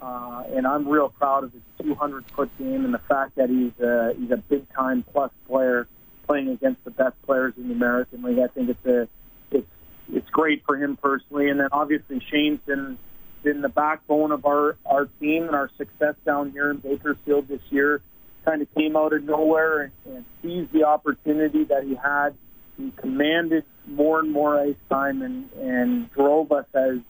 uh, 0.00 0.44
and 0.54 0.64
I'm 0.64 0.86
real 0.86 1.08
proud 1.08 1.42
of 1.42 1.52
his 1.52 1.62
200 1.82 2.24
foot 2.26 2.56
game 2.56 2.84
and 2.84 2.94
the 2.94 3.00
fact 3.00 3.34
that 3.34 3.50
he's 3.50 3.76
a, 3.80 4.14
he's 4.16 4.30
a 4.30 4.36
big 4.36 4.72
time 4.72 5.02
plus 5.02 5.32
player 5.48 5.88
playing 6.24 6.50
against 6.50 6.84
the 6.84 6.92
best 6.92 7.20
players 7.22 7.54
in 7.56 7.66
the 7.66 7.74
American 7.74 8.22
League. 8.22 8.38
I 8.38 8.46
think 8.46 8.68
it's 8.68 8.86
a 8.86 9.08
it's 9.50 9.66
it's 10.12 10.30
great 10.30 10.64
for 10.66 10.76
him 10.76 10.96
personally, 10.96 11.48
and 11.48 11.58
then 11.58 11.70
obviously 11.72 12.20
Shane's 12.30 12.60
been 12.60 12.96
been 13.42 13.60
the 13.60 13.68
backbone 13.68 14.30
of 14.30 14.46
our 14.46 14.76
our 14.86 15.06
team 15.18 15.42
and 15.48 15.56
our 15.56 15.68
success 15.76 16.14
down 16.24 16.52
here 16.52 16.70
in 16.70 16.76
Bakersfield 16.76 17.48
this 17.48 17.62
year. 17.70 18.00
Kind 18.44 18.62
of 18.62 18.72
came 18.72 18.96
out 18.96 19.12
of 19.12 19.24
nowhere 19.24 19.80
and, 19.80 19.92
and 20.06 20.24
seized 20.42 20.70
the 20.70 20.84
opportunity 20.84 21.64
that 21.64 21.82
he 21.82 21.96
had. 21.96 22.36
He 22.76 22.92
commanded 22.92 23.64
more 23.84 24.20
and 24.20 24.30
more 24.30 24.56
ice 24.56 24.76
time 24.88 25.22
and 25.22 25.50
and 25.54 26.12
drove 26.12 26.52
us 26.52 26.66
as 26.72 27.00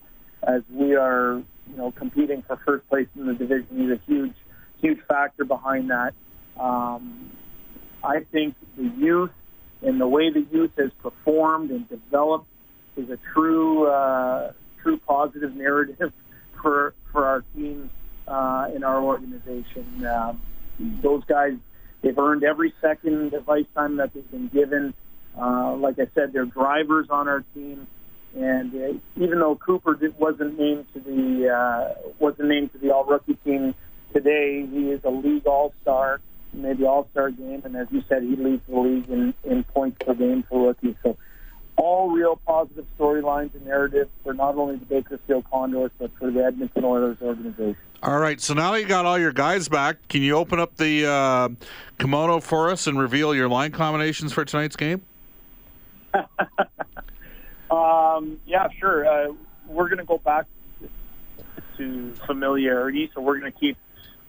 as 0.43 0.63
we 0.71 0.95
are 0.95 1.43
you 1.71 1.77
know, 1.77 1.91
competing 1.91 2.43
for 2.43 2.57
first 2.57 2.89
place 2.89 3.09
in 3.17 3.27
the 3.27 3.35
division. 3.35 3.67
He's 3.71 3.91
a 3.91 4.01
huge, 4.07 4.35
huge 4.81 5.01
factor 5.07 5.45
behind 5.45 5.91
that. 5.91 6.15
Um, 6.59 7.31
I 8.03 8.21
think 8.21 8.55
the 8.77 8.85
youth 8.85 9.33
and 9.83 10.01
the 10.01 10.07
way 10.07 10.31
the 10.31 10.47
youth 10.53 10.73
has 10.79 10.91
performed 11.03 11.71
and 11.71 11.89
developed 11.89 12.47
is 12.97 13.11
a 13.11 13.19
true, 13.33 13.87
uh, 13.87 14.53
true 14.83 14.99
positive 14.99 15.55
narrative 15.55 16.13
for 16.63 16.95
for 17.13 17.25
our 17.25 17.43
team 17.55 17.91
uh, 18.27 18.71
in 18.75 18.85
our 18.85 19.01
organization. 19.01 20.05
Um, 20.07 20.43
those 20.79 21.25
guys, 21.25 21.55
they've 22.03 22.19
earned 22.19 22.45
every 22.45 22.73
second 22.81 23.35
of 23.35 23.49
ice 23.49 23.67
time 23.75 23.97
that 23.97 24.13
they've 24.15 24.31
been 24.31 24.49
given. 24.49 24.95
Uh, 25.39 25.75
like 25.77 25.99
I 25.99 26.09
said, 26.15 26.33
they're 26.33 26.45
drivers 26.45 27.09
on 27.11 27.29
our 27.29 27.45
team. 27.55 27.87
And 28.37 28.75
uh, 28.75 28.99
even 29.17 29.41
though 29.41 29.57
Cooper 29.57 29.95
did, 29.95 30.19
wasn't 30.19 30.59
named 30.59 30.87
to 30.95 31.01
the 31.01 31.49
uh, 31.49 31.95
wasn't 32.19 32.49
named 32.49 32.73
to 32.73 32.79
the 32.79 32.95
All 32.95 33.05
Rookie 33.05 33.35
team 33.35 33.75
today, 34.13 34.67
he 34.67 34.91
is 34.91 35.03
a 35.05 35.11
league 35.11 35.47
All 35.47 35.73
Star, 35.83 36.21
maybe 36.53 36.85
All 36.85 37.09
Star 37.11 37.31
game, 37.31 37.63
and 37.65 37.77
as 37.77 37.89
you 37.91 38.03
said, 38.09 38.23
he 38.23 38.37
leads 38.37 38.63
the 38.69 38.79
league 38.79 39.09
in, 39.09 39.35
in 39.45 39.65
points 39.65 39.97
per 40.05 40.15
game 40.15 40.43
for 40.43 40.69
rookies. 40.69 40.95
So 41.03 41.17
all 41.79 42.11
real 42.11 42.37
positive 42.45 42.85
storylines 42.99 43.55
and 43.55 43.65
narratives 43.65 44.11
for 44.25 44.35
not 44.35 44.57
only 44.57 44.77
the 44.77 44.85
Bakersfield 44.87 45.45
Condors 45.51 45.93
but 45.99 46.11
for 46.19 46.31
the 46.31 46.45
Edmonton 46.45 46.85
Oilers 46.85 47.17
organization. 47.23 47.77
All 48.03 48.19
right, 48.19 48.41
so 48.41 48.55
now 48.55 48.75
you 48.75 48.87
got 48.87 49.07
all 49.07 49.19
your 49.19 49.33
guys 49.33 49.69
back. 49.69 49.97
Can 50.09 50.23
you 50.23 50.37
open 50.37 50.61
up 50.61 50.77
the 50.77 51.07
uh, 51.07 51.49
kimono 51.99 52.41
for 52.41 52.71
us 52.71 52.87
and 52.87 52.99
reveal 52.99 53.35
your 53.35 53.49
line 53.49 53.73
combinations 53.73 54.33
for 54.33 54.45
tonight's 54.45 54.77
game? 54.77 55.03
um, 57.71 58.41
yeah, 58.47 58.69
sure. 58.79 59.07
Uh, 59.07 59.35
we're 59.67 59.89
going 59.89 59.99
to 59.99 60.05
go 60.05 60.19
back 60.19 60.47
to 61.77 62.13
familiarity, 62.27 63.11
so 63.15 63.21
we're 63.21 63.39
going 63.39 63.53
to 63.53 63.59
keep 63.59 63.77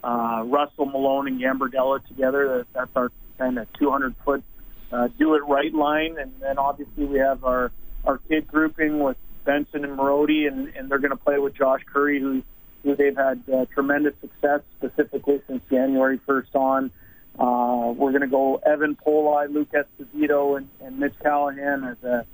uh, 0.04 0.44
Russell 0.46 0.86
Malone 0.86 1.28
and 1.28 1.40
Gambardella 1.40 2.06
together. 2.08 2.66
That's 2.74 2.92
our 2.96 3.12
kind 3.38 3.58
of 3.58 3.72
200 3.74 4.16
foot 4.18 4.44
uh, 4.92 5.08
do 5.18 5.36
it 5.36 5.44
right 5.46 5.74
line, 5.74 6.18
and 6.18 6.34
then 6.40 6.58
obviously 6.58 7.06
we 7.06 7.20
have 7.20 7.44
our 7.44 7.72
our 8.06 8.18
kid 8.18 8.48
grouping 8.48 9.00
with 9.00 9.18
Benson 9.44 9.84
and 9.84 9.98
Marody, 9.98 10.48
and, 10.48 10.70
and 10.76 10.90
they're 10.90 11.00
going 11.00 11.12
to 11.12 11.18
play 11.18 11.38
with 11.38 11.54
Josh 11.54 11.82
Currie, 11.86 12.20
who 12.20 12.44
who 12.84 12.96
they've 12.96 13.16
had 13.16 13.42
uh, 13.54 13.66
tremendous 13.74 14.14
success 14.22 14.62
specifically 14.78 15.42
since 15.48 15.62
January 15.70 16.18
1st 16.20 16.56
on. 16.56 16.92
Uh, 17.38 17.92
we're 17.92 18.12
going 18.12 18.22
to 18.22 18.28
go 18.28 18.56
Evan 18.66 18.96
Polei, 18.96 19.52
Luke 19.52 19.70
Esposito, 19.72 20.58
and, 20.58 20.70
and 20.82 20.98
Mitch 20.98 21.14
Callahan 21.22 21.84
as 21.84 22.04
a 22.04 22.26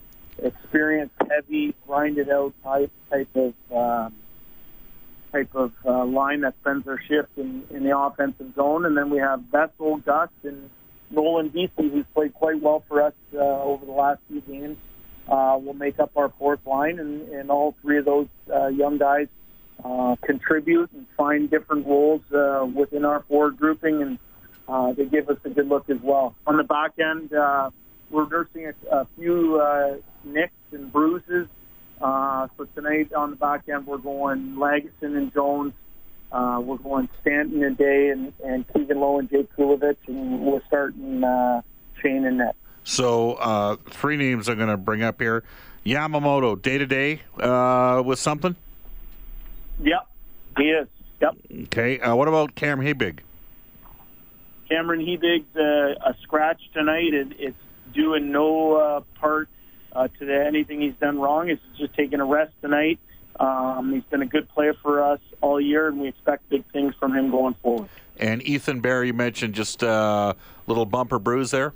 experienced, 0.42 1.16
heavy, 1.30 1.74
grinded 1.88 2.30
out 2.30 2.54
type 2.64 2.92
type 3.10 3.30
of 3.36 3.54
um, 3.72 4.16
type 5.32 5.54
of 5.56 5.74
uh, 5.86 6.06
line 6.06 6.42
that 6.42 6.56
spends 6.62 6.86
their 6.86 7.02
shift 7.02 7.38
in, 7.38 7.64
in 7.70 7.84
the 7.84 7.98
offensive 7.98 8.54
zone, 8.56 8.86
and 8.86 8.96
then 8.96 9.10
we 9.10 9.18
have 9.18 9.42
Vesel, 9.52 10.04
Gus, 10.04 10.30
and 10.44 10.70
Nolan 11.12 11.50
Beasley, 11.50 11.90
who's 11.90 12.06
played 12.14 12.34
quite 12.34 12.62
well 12.62 12.84
for 12.88 13.02
us 13.02 13.14
uh, 13.34 13.38
over 13.38 13.86
the 13.86 13.92
last 13.92 14.22
few 14.28 14.42
games. 14.42 14.78
Uh, 15.28 15.60
will 15.60 15.74
make 15.74 16.00
up 16.00 16.12
our 16.16 16.30
fourth 16.30 16.64
line, 16.68 17.00
and, 17.00 17.28
and 17.30 17.50
all 17.50 17.76
three 17.82 17.98
of 17.98 18.06
those 18.06 18.28
uh, 18.54 18.68
young 18.68 19.00
guys 19.00 19.28
uh, 19.84 20.16
contribute 20.22 20.92
and 20.92 21.08
find 21.18 21.50
different 21.50 21.88
roles 21.88 22.22
uh, 22.32 22.64
within 22.76 23.04
our 23.04 23.22
forward 23.22 23.58
grouping, 23.58 24.04
and 24.04 24.20
uh, 24.68 24.94
they 24.94 25.06
give 25.06 25.28
us 25.28 25.38
a 25.44 25.50
good 25.50 25.68
look 25.68 25.90
as 25.90 26.00
well. 26.00 26.36
On 26.46 26.58
the 26.58 26.64
back 26.64 27.00
end, 27.00 27.34
uh, 27.34 27.72
we're 28.10 28.28
nursing 28.28 28.68
a, 28.68 28.96
a 28.96 29.08
few 29.18 29.60
uh, 29.60 29.96
nicks 30.24 30.54
and 30.72 30.92
bruises. 30.92 31.48
Uh, 32.02 32.48
so 32.58 32.66
tonight 32.76 33.14
on 33.14 33.32
the 33.32 33.36
back 33.36 33.68
end, 33.70 33.88
we're 33.88 33.98
going 33.98 34.56
Lagesson 34.56 35.18
and 35.18 35.34
Jones. 35.34 35.74
Uh, 36.32 36.60
we're 36.64 36.78
going 36.78 37.08
Stanton 37.22 37.64
and 37.64 37.78
Day 37.78 38.10
and, 38.10 38.34
and 38.44 38.66
Keegan 38.74 39.00
Lowe 39.00 39.20
and 39.20 39.30
Jake 39.30 39.56
Kulevich, 39.56 39.98
and 40.08 40.42
we're 40.42 40.64
starting 40.68 41.24
uh, 41.24 41.62
Shane 42.02 42.26
and 42.26 42.40
Net. 42.40 42.56
So 42.84 43.34
uh, 43.34 43.78
three 43.90 44.18
names 44.18 44.50
I'm 44.50 44.58
going 44.58 44.70
to 44.70 44.78
bring 44.78 45.02
up 45.02 45.22
here. 45.22 45.44
Yamamoto, 45.86 46.62
day 46.62 46.78
to 46.78 46.86
day 46.86 47.22
with 48.04 48.20
something? 48.20 48.56
Yep, 49.80 50.08
he 50.58 50.64
is. 50.64 50.88
Yep. 51.22 51.36
Okay. 51.66 52.00
Uh, 52.00 52.16
what 52.16 52.28
about 52.28 52.56
Cam 52.56 52.80
Hebig? 52.80 53.20
Cameron 54.70 55.06
Hebig's 55.06 55.56
uh, 55.56 56.10
a 56.10 56.16
scratch 56.22 56.62
tonight. 56.74 57.14
It, 57.14 57.28
it's 57.38 57.58
due 57.96 58.14
in 58.14 58.32
no 58.32 58.76
uh, 58.76 59.02
part 59.16 59.50
uh, 59.94 60.08
to 60.20 60.26
the, 60.26 60.46
anything 60.46 60.82
he's 60.82 60.94
done 60.96 61.18
wrong. 61.18 61.48
He's 61.48 61.58
just 61.78 61.96
taking 61.96 62.20
a 62.20 62.26
rest 62.26 62.52
tonight. 62.62 63.00
Um, 63.40 63.94
he's 63.94 64.04
been 64.04 64.22
a 64.22 64.28
good 64.28 64.48
player 64.50 64.74
for 64.74 65.02
us 65.02 65.20
all 65.42 65.60
year, 65.60 65.88
and 65.88 66.00
we 66.00 66.08
expect 66.08 66.48
big 66.50 66.64
things 66.72 66.94
from 67.00 67.14
him 67.14 67.32
going 67.32 67.56
forward. 67.56 67.90
And 68.18 68.46
Ethan 68.48 68.80
Bear, 68.80 69.04
you 69.04 69.14
mentioned 69.14 69.56
just 69.56 69.84
a 69.84 69.90
uh, 69.90 70.34
little 70.68 70.86
bumper 70.86 71.20
bruise 71.20 71.52
there. 71.52 71.74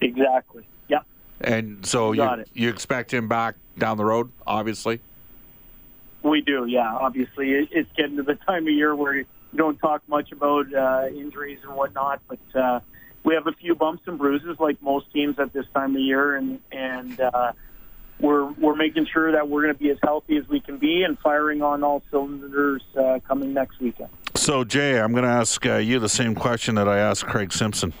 Exactly. 0.00 0.66
Yep. 0.88 1.04
And 1.40 1.86
so 1.86 2.12
you, 2.12 2.22
you, 2.22 2.44
you 2.54 2.68
expect 2.68 3.12
him 3.12 3.28
back 3.28 3.54
down 3.78 3.96
the 3.96 4.04
road, 4.04 4.30
obviously. 4.46 5.00
We 6.22 6.40
do, 6.40 6.66
yeah. 6.66 6.92
Obviously, 6.92 7.50
it's 7.50 7.90
getting 7.96 8.16
to 8.16 8.22
the 8.22 8.34
time 8.34 8.66
of 8.66 8.72
year 8.72 8.94
where 8.94 9.14
you 9.14 9.26
don't 9.54 9.78
talk 9.78 10.02
much 10.08 10.32
about 10.32 10.72
uh, 10.72 11.06
injuries 11.08 11.58
and 11.64 11.74
whatnot, 11.74 12.20
but 12.28 12.38
uh, 12.60 12.80
we 13.24 13.34
have 13.34 13.46
a 13.46 13.52
few 13.52 13.74
bumps 13.74 14.02
and 14.06 14.18
bruises, 14.18 14.58
like 14.58 14.80
most 14.82 15.10
teams 15.12 15.38
at 15.38 15.52
this 15.52 15.66
time 15.74 15.94
of 15.94 16.02
year, 16.02 16.36
and 16.36 16.60
and 16.70 17.20
uh, 17.20 17.52
we're 18.20 18.44
we're 18.52 18.74
making 18.74 19.06
sure 19.06 19.32
that 19.32 19.48
we're 19.48 19.62
going 19.62 19.74
to 19.74 19.78
be 19.78 19.90
as 19.90 19.98
healthy 20.02 20.36
as 20.36 20.48
we 20.48 20.60
can 20.60 20.78
be 20.78 21.02
and 21.02 21.18
firing 21.18 21.62
on 21.62 21.82
all 21.82 22.02
cylinders 22.10 22.82
uh, 22.98 23.18
coming 23.26 23.52
next 23.52 23.80
weekend. 23.80 24.08
So, 24.34 24.64
Jay, 24.64 24.98
I'm 24.98 25.12
going 25.12 25.24
to 25.24 25.30
ask 25.30 25.64
uh, 25.66 25.76
you 25.76 25.98
the 25.98 26.08
same 26.08 26.34
question 26.34 26.76
that 26.76 26.88
I 26.88 26.98
asked 26.98 27.26
Craig 27.26 27.52
Simpson. 27.52 27.92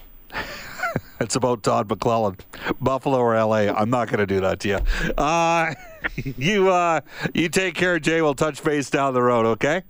it's 1.20 1.36
about 1.36 1.62
Todd 1.62 1.88
McLellan, 1.88 2.38
Buffalo 2.80 3.18
or 3.18 3.36
LA. 3.36 3.72
I'm 3.72 3.90
not 3.90 4.08
going 4.08 4.18
to 4.20 4.26
do 4.26 4.40
that 4.40 4.60
to 4.60 4.68
you. 4.68 5.12
Uh, 5.16 5.74
you 6.16 6.70
uh, 6.70 7.00
you 7.34 7.48
take 7.48 7.74
care, 7.74 7.98
Jay. 7.98 8.22
We'll 8.22 8.34
touch 8.34 8.62
base 8.64 8.90
down 8.90 9.14
the 9.14 9.22
road, 9.22 9.46
okay? 9.46 9.82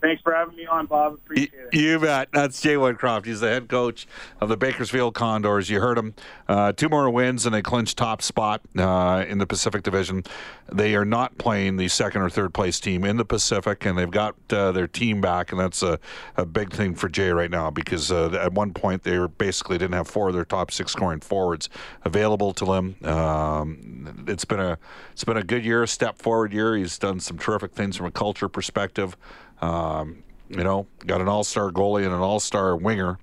Thanks 0.00 0.22
for 0.22 0.32
having 0.32 0.56
me 0.56 0.64
on, 0.64 0.86
Bob. 0.86 1.14
Appreciate 1.14 1.52
it. 1.72 1.74
You 1.74 1.98
bet. 1.98 2.28
That's 2.32 2.60
Jay 2.60 2.74
Woodcroft. 2.74 3.24
He's 3.24 3.40
the 3.40 3.48
head 3.48 3.68
coach 3.68 4.06
of 4.40 4.48
the 4.48 4.56
Bakersfield 4.56 5.14
Condors. 5.14 5.68
You 5.68 5.80
heard 5.80 5.98
him. 5.98 6.14
Uh, 6.46 6.72
two 6.72 6.88
more 6.88 7.10
wins 7.10 7.44
and 7.46 7.54
they 7.54 7.62
clinch 7.62 7.96
top 7.96 8.22
spot 8.22 8.60
uh, 8.76 9.24
in 9.28 9.38
the 9.38 9.46
Pacific 9.46 9.82
Division. 9.82 10.22
They 10.70 10.94
are 10.94 11.04
not 11.04 11.36
playing 11.38 11.78
the 11.78 11.88
second 11.88 12.22
or 12.22 12.30
third 12.30 12.54
place 12.54 12.78
team 12.78 13.04
in 13.04 13.16
the 13.16 13.24
Pacific, 13.24 13.84
and 13.86 13.98
they've 13.98 14.10
got 14.10 14.36
uh, 14.50 14.70
their 14.70 14.86
team 14.86 15.20
back, 15.20 15.50
and 15.50 15.60
that's 15.60 15.82
a, 15.82 15.98
a 16.36 16.46
big 16.46 16.72
thing 16.72 16.94
for 16.94 17.08
Jay 17.08 17.30
right 17.30 17.50
now 17.50 17.70
because 17.70 18.12
uh, 18.12 18.30
at 18.40 18.52
one 18.52 18.72
point 18.72 19.02
they 19.02 19.18
were 19.18 19.28
basically 19.28 19.78
didn't 19.78 19.94
have 19.94 20.06
four 20.06 20.28
of 20.28 20.34
their 20.34 20.44
top 20.44 20.70
six 20.70 20.92
scoring 20.92 21.20
forwards 21.20 21.68
available 22.04 22.52
to 22.52 22.64
them. 22.64 22.96
Um, 23.04 24.24
it's 24.28 24.44
been 24.44 24.60
a 24.60 24.78
it's 25.12 25.24
been 25.24 25.36
a 25.36 25.42
good 25.42 25.64
year, 25.64 25.82
a 25.82 25.88
step 25.88 26.18
forward 26.18 26.52
year. 26.52 26.76
He's 26.76 26.98
done 26.98 27.18
some 27.18 27.38
terrific 27.38 27.72
things 27.72 27.96
from 27.96 28.06
a 28.06 28.10
culture 28.10 28.48
perspective. 28.48 29.16
Um, 29.60 30.22
you 30.48 30.64
know, 30.64 30.86
got 31.06 31.20
an 31.20 31.28
all 31.28 31.44
star 31.44 31.70
goalie 31.70 32.04
and 32.04 32.14
an 32.14 32.20
all 32.20 32.40
star 32.40 32.76
winger. 32.76 33.18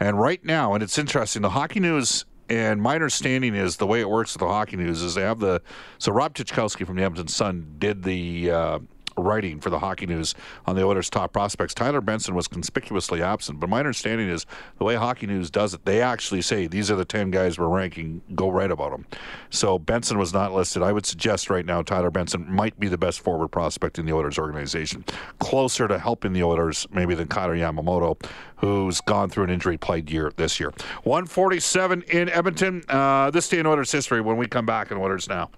And 0.00 0.18
right 0.18 0.44
now, 0.44 0.74
and 0.74 0.82
it's 0.82 0.98
interesting, 0.98 1.42
the 1.42 1.50
Hockey 1.50 1.80
News, 1.80 2.24
and 2.48 2.82
my 2.82 2.94
understanding 2.94 3.54
is 3.54 3.76
the 3.76 3.86
way 3.86 4.00
it 4.00 4.10
works 4.10 4.34
with 4.34 4.40
the 4.40 4.48
Hockey 4.48 4.76
News 4.76 5.02
is 5.02 5.14
they 5.14 5.22
have 5.22 5.38
the. 5.38 5.62
So 5.98 6.12
Rob 6.12 6.34
Tychkowski 6.34 6.86
from 6.86 6.96
the 6.96 7.02
Edmonton 7.02 7.28
Sun 7.28 7.76
did 7.78 8.02
the. 8.02 8.50
Uh, 8.50 8.78
writing 9.16 9.60
for 9.60 9.70
the 9.70 9.78
Hockey 9.78 10.06
News 10.06 10.34
on 10.66 10.76
the 10.76 10.84
Oilers' 10.84 11.10
top 11.10 11.32
prospects. 11.32 11.74
Tyler 11.74 12.00
Benson 12.00 12.34
was 12.34 12.48
conspicuously 12.48 13.22
absent, 13.22 13.60
but 13.60 13.68
my 13.68 13.78
understanding 13.78 14.28
is 14.28 14.46
the 14.78 14.84
way 14.84 14.94
Hockey 14.94 15.26
News 15.26 15.50
does 15.50 15.74
it, 15.74 15.84
they 15.84 16.00
actually 16.00 16.42
say 16.42 16.66
these 16.66 16.90
are 16.90 16.96
the 16.96 17.04
10 17.04 17.30
guys 17.30 17.58
we're 17.58 17.68
ranking, 17.68 18.22
go 18.34 18.50
write 18.50 18.70
about 18.70 18.90
them. 18.90 19.06
So 19.50 19.78
Benson 19.78 20.18
was 20.18 20.32
not 20.32 20.52
listed. 20.52 20.82
I 20.82 20.92
would 20.92 21.06
suggest 21.06 21.50
right 21.50 21.64
now 21.64 21.82
Tyler 21.82 22.10
Benson 22.10 22.46
might 22.50 22.78
be 22.78 22.88
the 22.88 22.98
best 22.98 23.20
forward 23.20 23.48
prospect 23.48 23.98
in 23.98 24.06
the 24.06 24.12
Oilers 24.12 24.38
organization, 24.38 25.04
closer 25.38 25.88
to 25.88 25.98
helping 25.98 26.32
the 26.32 26.42
Oilers 26.42 26.86
maybe 26.92 27.14
than 27.14 27.28
Kailer 27.28 27.56
Yamamoto, 27.56 28.22
who's 28.56 29.00
gone 29.00 29.28
through 29.28 29.44
an 29.44 29.50
injury 29.50 29.76
plagued 29.76 30.10
year 30.10 30.32
this 30.36 30.60
year. 30.60 30.72
147 31.04 32.02
in 32.02 32.28
Edmonton. 32.28 32.82
Uh, 32.88 33.30
this 33.30 33.48
day 33.48 33.58
in 33.58 33.66
Oilers 33.66 33.90
history 33.92 34.20
when 34.20 34.36
we 34.36 34.46
come 34.46 34.66
back 34.66 34.90
in 34.90 34.96
Oilers 34.96 35.28
Now. 35.28 35.50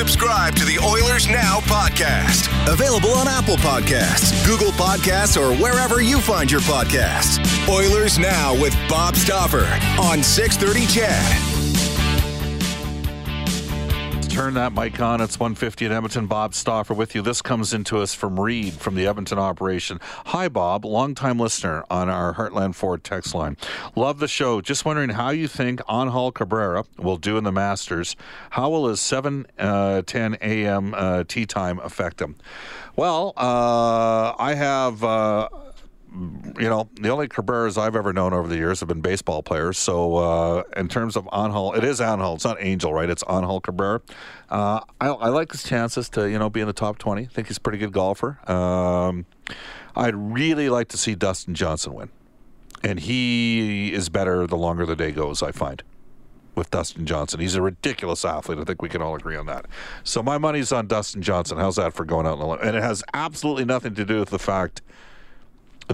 Subscribe 0.00 0.54
to 0.54 0.64
the 0.64 0.78
Oilers 0.78 1.28
Now 1.28 1.58
podcast. 1.60 2.48
Available 2.72 3.10
on 3.10 3.28
Apple 3.28 3.58
Podcasts, 3.58 4.32
Google 4.46 4.72
Podcasts, 4.72 5.38
or 5.38 5.54
wherever 5.62 6.00
you 6.00 6.22
find 6.22 6.50
your 6.50 6.62
podcasts. 6.62 7.38
Oilers 7.68 8.18
Now 8.18 8.58
with 8.58 8.74
Bob 8.88 9.14
Stauffer 9.14 9.66
on 10.00 10.22
630 10.22 10.86
CHED 10.86 11.49
turn 14.40 14.54
that 14.54 14.72
mic 14.72 14.98
on. 14.98 15.20
It's 15.20 15.38
150 15.38 15.84
in 15.84 15.92
Edmonton. 15.92 16.26
Bob 16.26 16.54
Stauffer 16.54 16.94
with 16.94 17.14
you. 17.14 17.20
This 17.20 17.42
comes 17.42 17.74
into 17.74 17.98
us 17.98 18.14
from 18.14 18.40
Reed 18.40 18.72
from 18.72 18.94
the 18.94 19.06
Edmonton 19.06 19.38
operation. 19.38 20.00
Hi, 20.24 20.48
Bob, 20.48 20.86
longtime 20.86 21.38
listener 21.38 21.84
on 21.90 22.08
our 22.08 22.32
Heartland 22.32 22.74
Ford 22.74 23.04
text 23.04 23.34
line. 23.34 23.58
Love 23.94 24.18
the 24.18 24.26
show. 24.26 24.62
Just 24.62 24.86
wondering 24.86 25.10
how 25.10 25.28
you 25.28 25.46
think 25.46 25.82
Angel 25.90 26.32
Cabrera 26.32 26.86
will 26.96 27.18
do 27.18 27.36
in 27.36 27.44
the 27.44 27.52
Masters. 27.52 28.16
How 28.48 28.70
will 28.70 28.88
his 28.88 28.98
7 29.02 29.46
uh, 29.58 30.00
10 30.06 30.38
a.m. 30.40 30.94
Uh, 30.96 31.24
tee 31.28 31.44
time 31.44 31.78
affect 31.80 32.18
him? 32.18 32.36
Well, 32.96 33.34
uh, 33.36 34.32
I 34.38 34.54
have. 34.54 35.04
You 36.12 36.68
know, 36.68 36.88
the 37.00 37.08
only 37.10 37.28
Cabreras 37.28 37.78
I've 37.80 37.94
ever 37.94 38.12
known 38.12 38.32
over 38.32 38.48
the 38.48 38.56
years 38.56 38.80
have 38.80 38.88
been 38.88 39.00
baseball 39.00 39.42
players. 39.42 39.78
So, 39.78 40.16
uh, 40.16 40.62
in 40.76 40.88
terms 40.88 41.16
of 41.16 41.28
Angel, 41.32 41.72
it 41.74 41.84
is 41.84 42.00
Angel. 42.00 42.34
It's 42.34 42.44
not 42.44 42.56
Angel, 42.58 42.92
right? 42.92 43.08
It's 43.08 43.22
Angel 43.30 43.60
Cabrera. 43.60 44.00
Uh, 44.48 44.80
I, 45.00 45.08
I, 45.08 45.28
like 45.28 45.52
his 45.52 45.62
chances 45.62 46.08
to, 46.10 46.28
you 46.28 46.38
know, 46.38 46.50
be 46.50 46.60
in 46.60 46.66
the 46.66 46.72
top 46.72 46.98
20. 46.98 47.22
I 47.22 47.26
think 47.26 47.46
he's 47.46 47.58
a 47.58 47.60
pretty 47.60 47.78
good 47.78 47.92
golfer. 47.92 48.38
Um, 48.50 49.24
I'd 49.94 50.16
really 50.16 50.68
like 50.68 50.88
to 50.88 50.98
see 50.98 51.14
Dustin 51.14 51.54
Johnson 51.54 51.94
win. 51.94 52.10
And 52.82 52.98
he 52.98 53.92
is 53.92 54.08
better 54.08 54.46
the 54.46 54.56
longer 54.56 54.86
the 54.86 54.96
day 54.96 55.12
goes, 55.12 55.42
I 55.42 55.52
find, 55.52 55.82
with 56.56 56.70
Dustin 56.70 57.06
Johnson. 57.06 57.38
He's 57.38 57.54
a 57.54 57.62
ridiculous 57.62 58.24
athlete. 58.24 58.58
I 58.58 58.64
think 58.64 58.82
we 58.82 58.88
can 58.88 59.00
all 59.00 59.14
agree 59.14 59.36
on 59.36 59.46
that. 59.46 59.66
So, 60.02 60.24
my 60.24 60.38
money's 60.38 60.72
on 60.72 60.88
Dustin 60.88 61.22
Johnson. 61.22 61.58
How's 61.58 61.76
that 61.76 61.92
for 61.92 62.04
going 62.04 62.26
out 62.26 62.40
in 62.40 62.40
the 62.40 62.54
And 62.54 62.76
it 62.76 62.82
has 62.82 63.04
absolutely 63.14 63.64
nothing 63.64 63.94
to 63.94 64.04
do 64.04 64.18
with 64.18 64.30
the 64.30 64.38
fact 64.38 64.82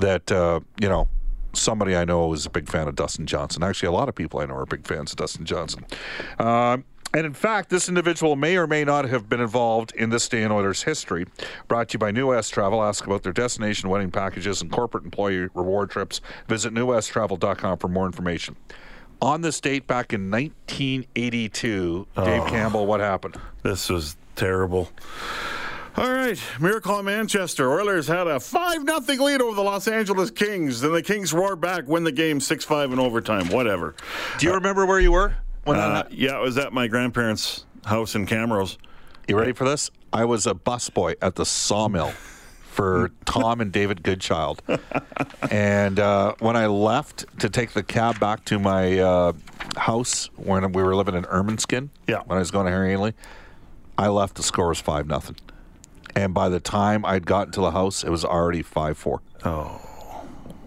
that 0.00 0.30
uh, 0.30 0.60
you 0.80 0.88
know 0.88 1.08
somebody 1.52 1.96
I 1.96 2.04
know 2.04 2.32
is 2.32 2.46
a 2.46 2.50
big 2.50 2.68
fan 2.68 2.88
of 2.88 2.94
Dustin 2.94 3.26
Johnson. 3.26 3.62
Actually, 3.62 3.88
a 3.88 3.92
lot 3.92 4.08
of 4.08 4.14
people 4.14 4.40
I 4.40 4.46
know 4.46 4.54
are 4.56 4.66
big 4.66 4.86
fans 4.86 5.12
of 5.12 5.16
Dustin 5.16 5.44
Johnson. 5.44 5.86
Uh, 6.38 6.78
and 7.14 7.24
in 7.24 7.32
fact, 7.32 7.70
this 7.70 7.88
individual 7.88 8.36
may 8.36 8.56
or 8.56 8.66
may 8.66 8.84
not 8.84 9.08
have 9.08 9.28
been 9.28 9.40
involved 9.40 9.92
in 9.94 10.10
this 10.10 10.28
day 10.28 10.42
in 10.42 10.52
Oilers 10.52 10.82
history. 10.82 11.24
Brought 11.66 11.88
to 11.90 11.94
you 11.94 11.98
by 11.98 12.10
New 12.10 12.26
West 12.28 12.52
Travel. 12.52 12.82
Ask 12.82 13.06
about 13.06 13.22
their 13.22 13.32
destination 13.32 13.88
wedding 13.88 14.10
packages 14.10 14.60
and 14.60 14.70
corporate 14.70 15.04
employee 15.04 15.48
reward 15.54 15.90
trips. 15.90 16.20
Visit 16.46 16.74
newwesttravel.com 16.74 17.78
for 17.78 17.88
more 17.88 18.06
information. 18.06 18.56
On 19.22 19.40
this 19.40 19.60
date 19.62 19.86
back 19.86 20.12
in 20.12 20.30
1982, 20.30 22.06
Dave 22.16 22.42
oh, 22.42 22.46
Campbell, 22.50 22.86
what 22.86 23.00
happened? 23.00 23.40
This 23.62 23.88
was 23.88 24.14
terrible. 24.34 24.90
All 25.98 26.12
right, 26.12 26.38
miracle 26.60 26.98
in 26.98 27.06
Manchester. 27.06 27.72
Oilers 27.72 28.06
had 28.06 28.26
a 28.26 28.38
5 28.38 28.84
0 28.84 29.24
lead 29.24 29.40
over 29.40 29.56
the 29.56 29.62
Los 29.62 29.88
Angeles 29.88 30.30
Kings. 30.30 30.82
Then 30.82 30.92
the 30.92 31.02
Kings 31.02 31.32
roared 31.32 31.62
back, 31.62 31.88
win 31.88 32.04
the 32.04 32.12
game 32.12 32.38
6 32.38 32.66
5 32.66 32.92
in 32.92 32.98
overtime. 32.98 33.48
Whatever. 33.48 33.94
Do 34.38 34.44
you 34.44 34.52
uh, 34.52 34.56
remember 34.56 34.84
where 34.84 35.00
you 35.00 35.12
were? 35.12 35.36
When 35.64 35.78
uh, 35.78 36.06
yeah, 36.10 36.36
it 36.36 36.42
was 36.42 36.58
at 36.58 36.74
my 36.74 36.86
grandparents' 36.86 37.64
house 37.86 38.14
in 38.14 38.26
Camrose. 38.26 38.76
You 39.26 39.38
ready 39.38 39.52
for 39.52 39.66
this? 39.66 39.90
I 40.12 40.26
was 40.26 40.46
a 40.46 40.52
busboy 40.52 41.14
at 41.22 41.36
the 41.36 41.46
sawmill 41.46 42.10
for 42.72 43.10
Tom 43.24 43.62
and 43.62 43.72
David 43.72 44.02
Goodchild. 44.02 44.60
and 45.50 45.98
uh, 45.98 46.34
when 46.40 46.56
I 46.56 46.66
left 46.66 47.24
to 47.38 47.48
take 47.48 47.72
the 47.72 47.82
cab 47.82 48.20
back 48.20 48.44
to 48.46 48.58
my 48.58 48.98
uh, 48.98 49.32
house 49.78 50.28
when 50.36 50.72
we 50.72 50.82
were 50.82 50.94
living 50.94 51.14
in 51.14 51.24
Ermineskin, 51.24 51.88
yeah. 52.06 52.20
when 52.26 52.36
I 52.36 52.40
was 52.40 52.50
going 52.50 52.66
to 52.66 52.70
Harry 52.70 52.94
Ainlay, 52.94 53.14
I 53.96 54.08
left. 54.08 54.34
The 54.34 54.42
score 54.42 54.68
was 54.68 54.78
five 54.78 55.06
nothing 55.06 55.36
and 56.16 56.34
by 56.34 56.48
the 56.48 56.58
time 56.58 57.04
I'd 57.04 57.26
gotten 57.26 57.52
to 57.52 57.60
the 57.60 57.70
house, 57.70 58.02
it 58.02 58.10
was 58.10 58.24
already 58.24 58.62
five 58.62 58.98
four. 58.98 59.20
Oh, 59.44 59.80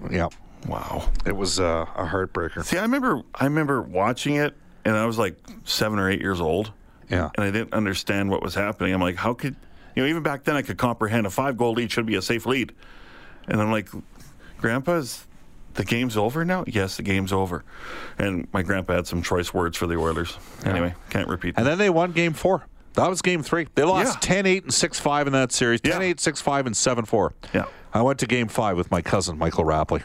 yeah. 0.10 0.30
Wow, 0.68 1.10
it 1.26 1.36
was 1.36 1.60
uh, 1.60 1.86
a 1.96 2.06
heartbreaker. 2.06 2.64
See, 2.64 2.78
I 2.78 2.82
remember, 2.82 3.22
I 3.34 3.46
remember 3.46 3.82
watching 3.82 4.36
it, 4.36 4.56
and 4.86 4.96
I 4.96 5.06
was 5.06 5.18
like 5.18 5.38
seven 5.64 6.00
or 6.00 6.10
eight 6.10 6.22
years 6.22 6.42
old. 6.42 6.74
Yeah, 7.10 7.30
and 7.36 7.46
I 7.46 7.52
didn't 7.52 7.74
understand 7.74 8.30
what 8.30 8.44
was 8.44 8.56
happening. 8.56 8.94
I'm 8.94 9.02
like, 9.02 9.16
how 9.16 9.34
could 9.34 9.56
you 9.96 10.04
know? 10.04 10.10
Even 10.10 10.22
back 10.22 10.44
then, 10.44 10.56
I 10.56 10.62
could 10.62 10.78
comprehend 10.78 11.26
a 11.26 11.30
five 11.30 11.58
goal 11.58 11.74
lead 11.74 11.92
should 11.92 12.06
be 12.06 12.16
a 12.16 12.22
safe 12.22 12.46
lead, 12.46 12.74
and 13.48 13.62
I'm 13.62 13.72
like, 13.72 13.90
Grandpa's 14.58 15.26
the 15.76 15.86
game's 15.86 16.18
over 16.18 16.44
now? 16.44 16.66
Yes, 16.68 16.98
the 16.98 17.04
game's 17.04 17.32
over. 17.32 17.64
And 18.18 18.48
my 18.52 18.62
grandpa 18.62 18.96
had 18.96 19.08
some 19.08 19.22
choice 19.22 19.54
words 19.54 19.78
for 19.78 19.88
the 19.88 19.96
Oilers. 19.96 20.38
Anyway, 20.66 20.94
can't 21.10 21.30
repeat. 21.30 21.56
And 21.58 21.66
then 21.66 21.78
they 21.78 21.90
won 21.90 22.12
game 22.12 22.34
four. 22.34 22.66
That 23.00 23.10
was 23.10 23.22
game 23.22 23.44
three. 23.44 23.66
They 23.76 23.84
lost 23.84 24.16
yeah. 24.16 24.36
10 24.36 24.46
8 24.46 24.64
and 24.64 24.74
6 24.74 25.00
5 25.00 25.28
in 25.28 25.34
that 25.34 25.54
series. 25.54 25.80
10 25.80 26.02
8, 26.02 26.20
6 26.20 26.42
5, 26.42 26.66
and 26.66 26.76
7 26.76 27.06
4. 27.06 27.34
Yeah. 27.54 27.66
I 27.94 28.02
went 28.02 28.20
to 28.20 28.28
game 28.28 28.50
five 28.50 28.76
with 28.76 28.92
my 28.92 29.02
cousin, 29.02 29.38
Michael 29.38 29.64
Rapley. 29.64 30.04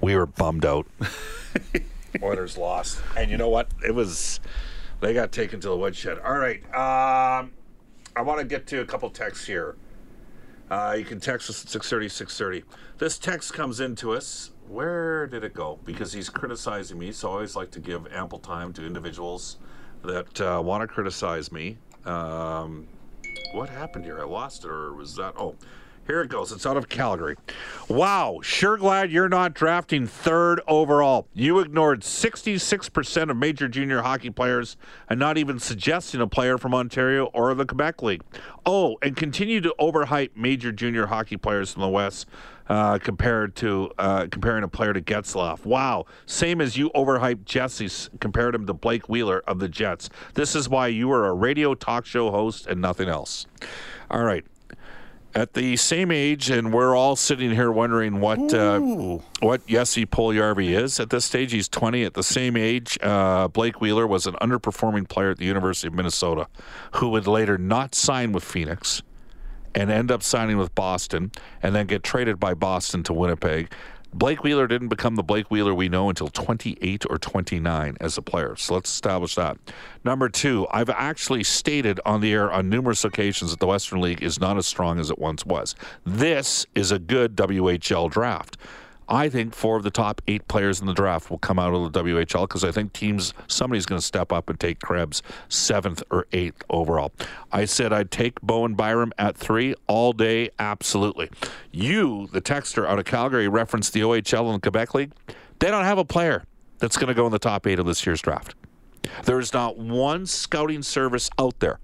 We 0.00 0.16
were 0.16 0.24
bummed 0.24 0.64
out. 0.64 0.86
Oilers 2.22 2.56
lost. 2.56 3.02
And 3.14 3.30
you 3.30 3.36
know 3.36 3.50
what? 3.50 3.68
It 3.86 3.94
was, 3.94 4.40
they 5.00 5.12
got 5.12 5.32
taken 5.32 5.60
to 5.60 5.68
the 5.68 5.76
woodshed. 5.76 6.18
All 6.20 6.38
right. 6.38 6.64
Um, 6.74 7.52
I 8.16 8.22
want 8.22 8.40
to 8.40 8.46
get 8.46 8.66
to 8.68 8.80
a 8.80 8.86
couple 8.86 9.10
texts 9.10 9.46
here. 9.46 9.76
Uh, 10.70 10.94
you 10.98 11.04
can 11.04 11.20
text 11.20 11.50
us 11.50 11.62
at 11.62 11.68
630 11.68 12.08
630. 12.08 12.64
This 12.96 13.18
text 13.18 13.52
comes 13.52 13.80
into 13.80 14.14
us. 14.14 14.50
Where 14.66 15.26
did 15.26 15.44
it 15.44 15.52
go? 15.52 15.78
Because 15.84 16.14
he's 16.14 16.30
criticizing 16.30 16.98
me, 16.98 17.12
so 17.12 17.28
I 17.28 17.32
always 17.32 17.54
like 17.54 17.70
to 17.72 17.80
give 17.80 18.10
ample 18.10 18.38
time 18.38 18.72
to 18.72 18.86
individuals 18.86 19.58
that 20.02 20.40
uh, 20.40 20.60
want 20.62 20.82
to 20.82 20.86
criticize 20.86 21.52
me. 21.52 21.78
Um, 22.04 22.86
what 23.52 23.68
happened 23.68 24.04
here? 24.04 24.20
I 24.20 24.24
lost 24.24 24.64
it, 24.64 24.70
or 24.70 24.94
was 24.94 25.16
that? 25.16 25.34
Oh, 25.36 25.56
here 26.06 26.22
it 26.22 26.28
goes. 26.28 26.50
It's 26.50 26.66
out 26.66 26.76
of 26.76 26.88
Calgary. 26.88 27.36
Wow, 27.88 28.40
sure 28.42 28.76
glad 28.76 29.12
you're 29.12 29.28
not 29.28 29.54
drafting 29.54 30.06
third 30.06 30.60
overall. 30.66 31.28
You 31.34 31.60
ignored 31.60 32.00
66% 32.00 33.30
of 33.30 33.36
major 33.36 33.68
junior 33.68 34.02
hockey 34.02 34.30
players 34.30 34.76
and 35.08 35.20
not 35.20 35.38
even 35.38 35.60
suggesting 35.60 36.20
a 36.20 36.26
player 36.26 36.58
from 36.58 36.74
Ontario 36.74 37.26
or 37.26 37.54
the 37.54 37.64
Quebec 37.64 38.02
League. 38.02 38.22
Oh, 38.66 38.98
and 39.02 39.16
continue 39.16 39.60
to 39.60 39.72
overhype 39.78 40.30
major 40.34 40.72
junior 40.72 41.06
hockey 41.06 41.36
players 41.36 41.74
in 41.76 41.80
the 41.80 41.88
West 41.88 42.26
uh, 42.70 42.98
compared 42.98 43.56
to 43.56 43.90
uh, 43.98 44.28
comparing 44.30 44.62
a 44.62 44.68
player 44.68 44.92
to 44.92 45.02
Getzlaf. 45.02 45.66
Wow, 45.66 46.06
same 46.26 46.60
as 46.60 46.76
you 46.76 46.88
overhyped 46.90 47.44
Jesse, 47.44 47.90
compared 48.20 48.54
him 48.54 48.64
to 48.66 48.72
Blake 48.72 49.08
Wheeler 49.08 49.42
of 49.48 49.58
the 49.58 49.68
Jets. 49.68 50.08
This 50.34 50.54
is 50.54 50.68
why 50.68 50.86
you 50.86 51.10
are 51.10 51.26
a 51.26 51.34
radio 51.34 51.74
talk 51.74 52.06
show 52.06 52.30
host 52.30 52.68
and 52.68 52.80
nothing 52.80 53.08
else. 53.08 53.46
All 54.08 54.22
right. 54.22 54.44
At 55.32 55.54
the 55.54 55.76
same 55.76 56.10
age, 56.10 56.50
and 56.50 56.72
we're 56.72 56.96
all 56.96 57.14
sitting 57.14 57.50
here 57.50 57.70
wondering 57.70 58.20
what 58.20 58.52
uh, 58.52 58.80
what 59.40 59.66
Jesse 59.66 60.06
Puljujarvi 60.06 60.70
is 60.70 60.98
at 60.98 61.10
this 61.10 61.24
stage. 61.24 61.52
He's 61.52 61.68
20. 61.68 62.04
At 62.04 62.14
the 62.14 62.24
same 62.24 62.56
age, 62.56 62.98
uh, 63.00 63.46
Blake 63.46 63.80
Wheeler 63.80 64.08
was 64.08 64.26
an 64.26 64.34
underperforming 64.34 65.08
player 65.08 65.30
at 65.30 65.38
the 65.38 65.44
University 65.44 65.86
of 65.86 65.94
Minnesota, 65.94 66.48
who 66.94 67.10
would 67.10 67.28
later 67.28 67.58
not 67.58 67.94
sign 67.94 68.32
with 68.32 68.42
Phoenix 68.42 69.02
and 69.74 69.90
end 69.90 70.10
up 70.10 70.22
signing 70.22 70.58
with 70.58 70.74
Boston 70.74 71.30
and 71.62 71.74
then 71.74 71.86
get 71.86 72.02
traded 72.02 72.38
by 72.40 72.54
Boston 72.54 73.02
to 73.04 73.12
Winnipeg. 73.12 73.72
Blake 74.12 74.42
Wheeler 74.42 74.66
didn't 74.66 74.88
become 74.88 75.14
the 75.14 75.22
Blake 75.22 75.50
Wheeler 75.50 75.72
we 75.72 75.88
know 75.88 76.08
until 76.08 76.28
28 76.28 77.04
or 77.08 77.16
29 77.16 77.96
as 78.00 78.18
a 78.18 78.22
player. 78.22 78.56
So 78.56 78.74
let's 78.74 78.90
establish 78.90 79.36
that. 79.36 79.56
Number 80.04 80.28
two, 80.28 80.66
I've 80.72 80.90
actually 80.90 81.44
stated 81.44 82.00
on 82.04 82.20
the 82.20 82.32
air 82.32 82.50
on 82.50 82.68
numerous 82.68 83.04
occasions 83.04 83.52
that 83.52 83.60
the 83.60 83.68
Western 83.68 84.00
League 84.00 84.22
is 84.22 84.40
not 84.40 84.56
as 84.56 84.66
strong 84.66 84.98
as 84.98 85.10
it 85.10 85.18
once 85.18 85.46
was. 85.46 85.76
This 86.04 86.66
is 86.74 86.90
a 86.90 86.98
good 86.98 87.36
WHL 87.36 88.10
draft. 88.10 88.56
I 89.10 89.28
think 89.28 89.54
four 89.54 89.76
of 89.76 89.82
the 89.82 89.90
top 89.90 90.22
eight 90.28 90.46
players 90.46 90.80
in 90.80 90.86
the 90.86 90.94
draft 90.94 91.30
will 91.30 91.38
come 91.38 91.58
out 91.58 91.74
of 91.74 91.92
the 91.92 92.02
WHL 92.02 92.42
because 92.42 92.62
I 92.62 92.70
think 92.70 92.92
teams, 92.92 93.34
somebody's 93.48 93.84
going 93.84 93.98
to 93.98 94.06
step 94.06 94.32
up 94.32 94.48
and 94.48 94.58
take 94.58 94.78
Krebs 94.78 95.20
seventh 95.48 96.02
or 96.10 96.26
eighth 96.32 96.62
overall. 96.70 97.12
I 97.50 97.64
said 97.64 97.92
I'd 97.92 98.12
take 98.12 98.40
Bowen 98.40 98.74
Byram 98.74 99.12
at 99.18 99.36
three 99.36 99.74
all 99.88 100.12
day, 100.12 100.50
absolutely. 100.60 101.28
You, 101.72 102.28
the 102.32 102.40
texter 102.40 102.86
out 102.86 103.00
of 103.00 103.04
Calgary, 103.04 103.48
referenced 103.48 103.92
the 103.92 104.00
OHL 104.02 104.52
and 104.52 104.62
Quebec 104.62 104.94
League. 104.94 105.12
They 105.58 105.70
don't 105.72 105.84
have 105.84 105.98
a 105.98 106.04
player 106.04 106.44
that's 106.78 106.96
going 106.96 107.08
to 107.08 107.14
go 107.14 107.26
in 107.26 107.32
the 107.32 107.38
top 107.40 107.66
eight 107.66 107.80
of 107.80 107.86
this 107.86 108.06
year's 108.06 108.22
draft. 108.22 108.54
There 109.24 109.40
is 109.40 109.52
not 109.52 109.76
one 109.76 110.24
scouting 110.24 110.82
service 110.82 111.30
out 111.36 111.58
there 111.58 111.80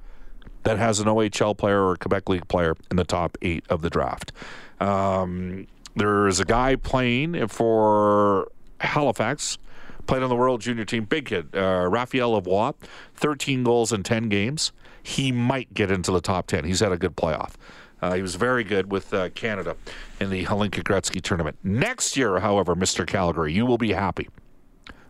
that 0.62 0.78
has 0.78 1.00
an 1.00 1.06
OHL 1.06 1.56
player 1.56 1.82
or 1.82 1.92
a 1.94 1.96
Quebec 1.96 2.28
League 2.28 2.48
player 2.48 2.76
in 2.90 2.96
the 2.96 3.04
top 3.04 3.36
eight 3.42 3.64
of 3.68 3.82
the 3.82 3.90
draft. 3.90 4.32
Um, 4.80 5.66
there's 5.96 6.40
a 6.40 6.44
guy 6.44 6.76
playing 6.76 7.48
for 7.48 8.52
Halifax, 8.80 9.58
played 10.06 10.22
on 10.22 10.28
the 10.28 10.36
World 10.36 10.60
Junior 10.60 10.84
team, 10.84 11.04
big 11.04 11.26
kid, 11.26 11.48
uh, 11.56 11.88
Raphael 11.90 12.40
Lavoie, 12.40 12.74
13 13.14 13.64
goals 13.64 13.92
in 13.92 14.02
10 14.02 14.28
games. 14.28 14.72
He 15.02 15.32
might 15.32 15.72
get 15.72 15.90
into 15.90 16.12
the 16.12 16.20
top 16.20 16.46
10. 16.46 16.64
He's 16.64 16.80
had 16.80 16.92
a 16.92 16.98
good 16.98 17.16
playoff. 17.16 17.54
Uh, 18.02 18.14
he 18.14 18.22
was 18.22 18.34
very 18.34 18.62
good 18.62 18.92
with 18.92 19.12
uh, 19.14 19.30
Canada 19.30 19.74
in 20.20 20.30
the 20.30 20.44
Hlinka 20.44 20.82
Gretzky 20.82 21.22
tournament. 21.22 21.56
Next 21.64 22.16
year, 22.16 22.40
however, 22.40 22.76
Mr. 22.76 23.06
Calgary, 23.06 23.52
you 23.52 23.64
will 23.64 23.78
be 23.78 23.92
happy 23.92 24.28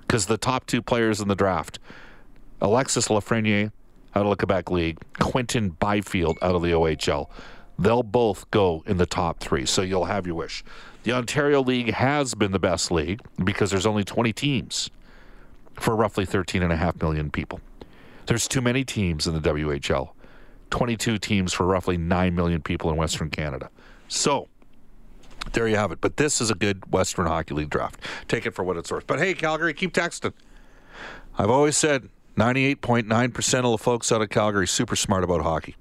because 0.03 0.27
the 0.27 0.39
top 0.39 0.67
two 0.67 0.81
players 0.81 1.21
in 1.21 1.27
the 1.27 1.35
draft, 1.35 1.81
Alexis 2.61 3.09
Lafreniere 3.09 3.73
out 4.15 4.25
of 4.25 4.31
the 4.31 4.37
Quebec 4.37 4.71
League, 4.71 4.99
Quinton 5.19 5.71
Byfield 5.71 6.39
out 6.41 6.55
of 6.55 6.63
the 6.63 6.71
OHL. 6.71 7.29
They'll 7.79 8.03
both 8.03 8.51
go 8.51 8.83
in 8.87 8.97
the 8.97 9.07
top 9.07 9.39
three, 9.41 9.67
so 9.67 9.83
you'll 9.83 10.07
have 10.07 10.27
your 10.27 10.35
wish. 10.35 10.65
The 11.03 11.13
Ontario 11.13 11.63
League 11.63 11.93
has 11.93 12.35
been 12.35 12.53
the 12.53 12.59
best 12.59 12.91
league 12.91 13.21
because 13.43 13.71
there's 13.71 13.87
only 13.87 14.03
20 14.03 14.33
teams 14.33 14.91
for 15.75 15.95
roughly 15.95 16.27
13.5 16.27 17.01
million 17.01 17.31
people. 17.31 17.61
There's 18.27 18.49
too 18.49 18.61
many 18.61 18.85
teams 18.85 19.27
in 19.27 19.35
the 19.35 19.41
WHL. 19.41 20.11
22 20.71 21.19
teams 21.19 21.53
for 21.53 21.65
roughly 21.65 21.97
9 21.97 22.35
million 22.35 22.61
people 22.61 22.91
in 22.91 22.97
Western 22.97 23.31
Canada. 23.31 23.71
So, 24.09 24.49
there 25.53 25.69
you 25.69 25.77
have 25.77 25.93
it. 25.93 26.01
But 26.01 26.17
this 26.17 26.41
is 26.41 26.51
a 26.51 26.55
good 26.55 26.93
Western 26.93 27.27
Hockey 27.27 27.55
League 27.55 27.71
draft. 27.71 28.01
Take 28.27 28.47
it 28.47 28.55
for 28.55 28.65
what 28.65 28.77
it's 28.77 28.91
worth. 28.91 29.07
But 29.07 29.19
hey, 29.19 29.35
Calgary, 29.35 29.75
keep 29.75 29.93
texting. 29.93 30.33
I've 31.39 31.51
always 31.51 31.77
said 31.77 32.09
98.9% 32.37 33.55
of 33.59 33.71
the 33.71 33.79
folks 33.79 34.11
out 34.11 34.23
of 34.23 34.31
Calgary 34.31 34.67
super 34.67 34.97
smart 34.97 35.23
about 35.23 35.43
hockey. 35.43 35.77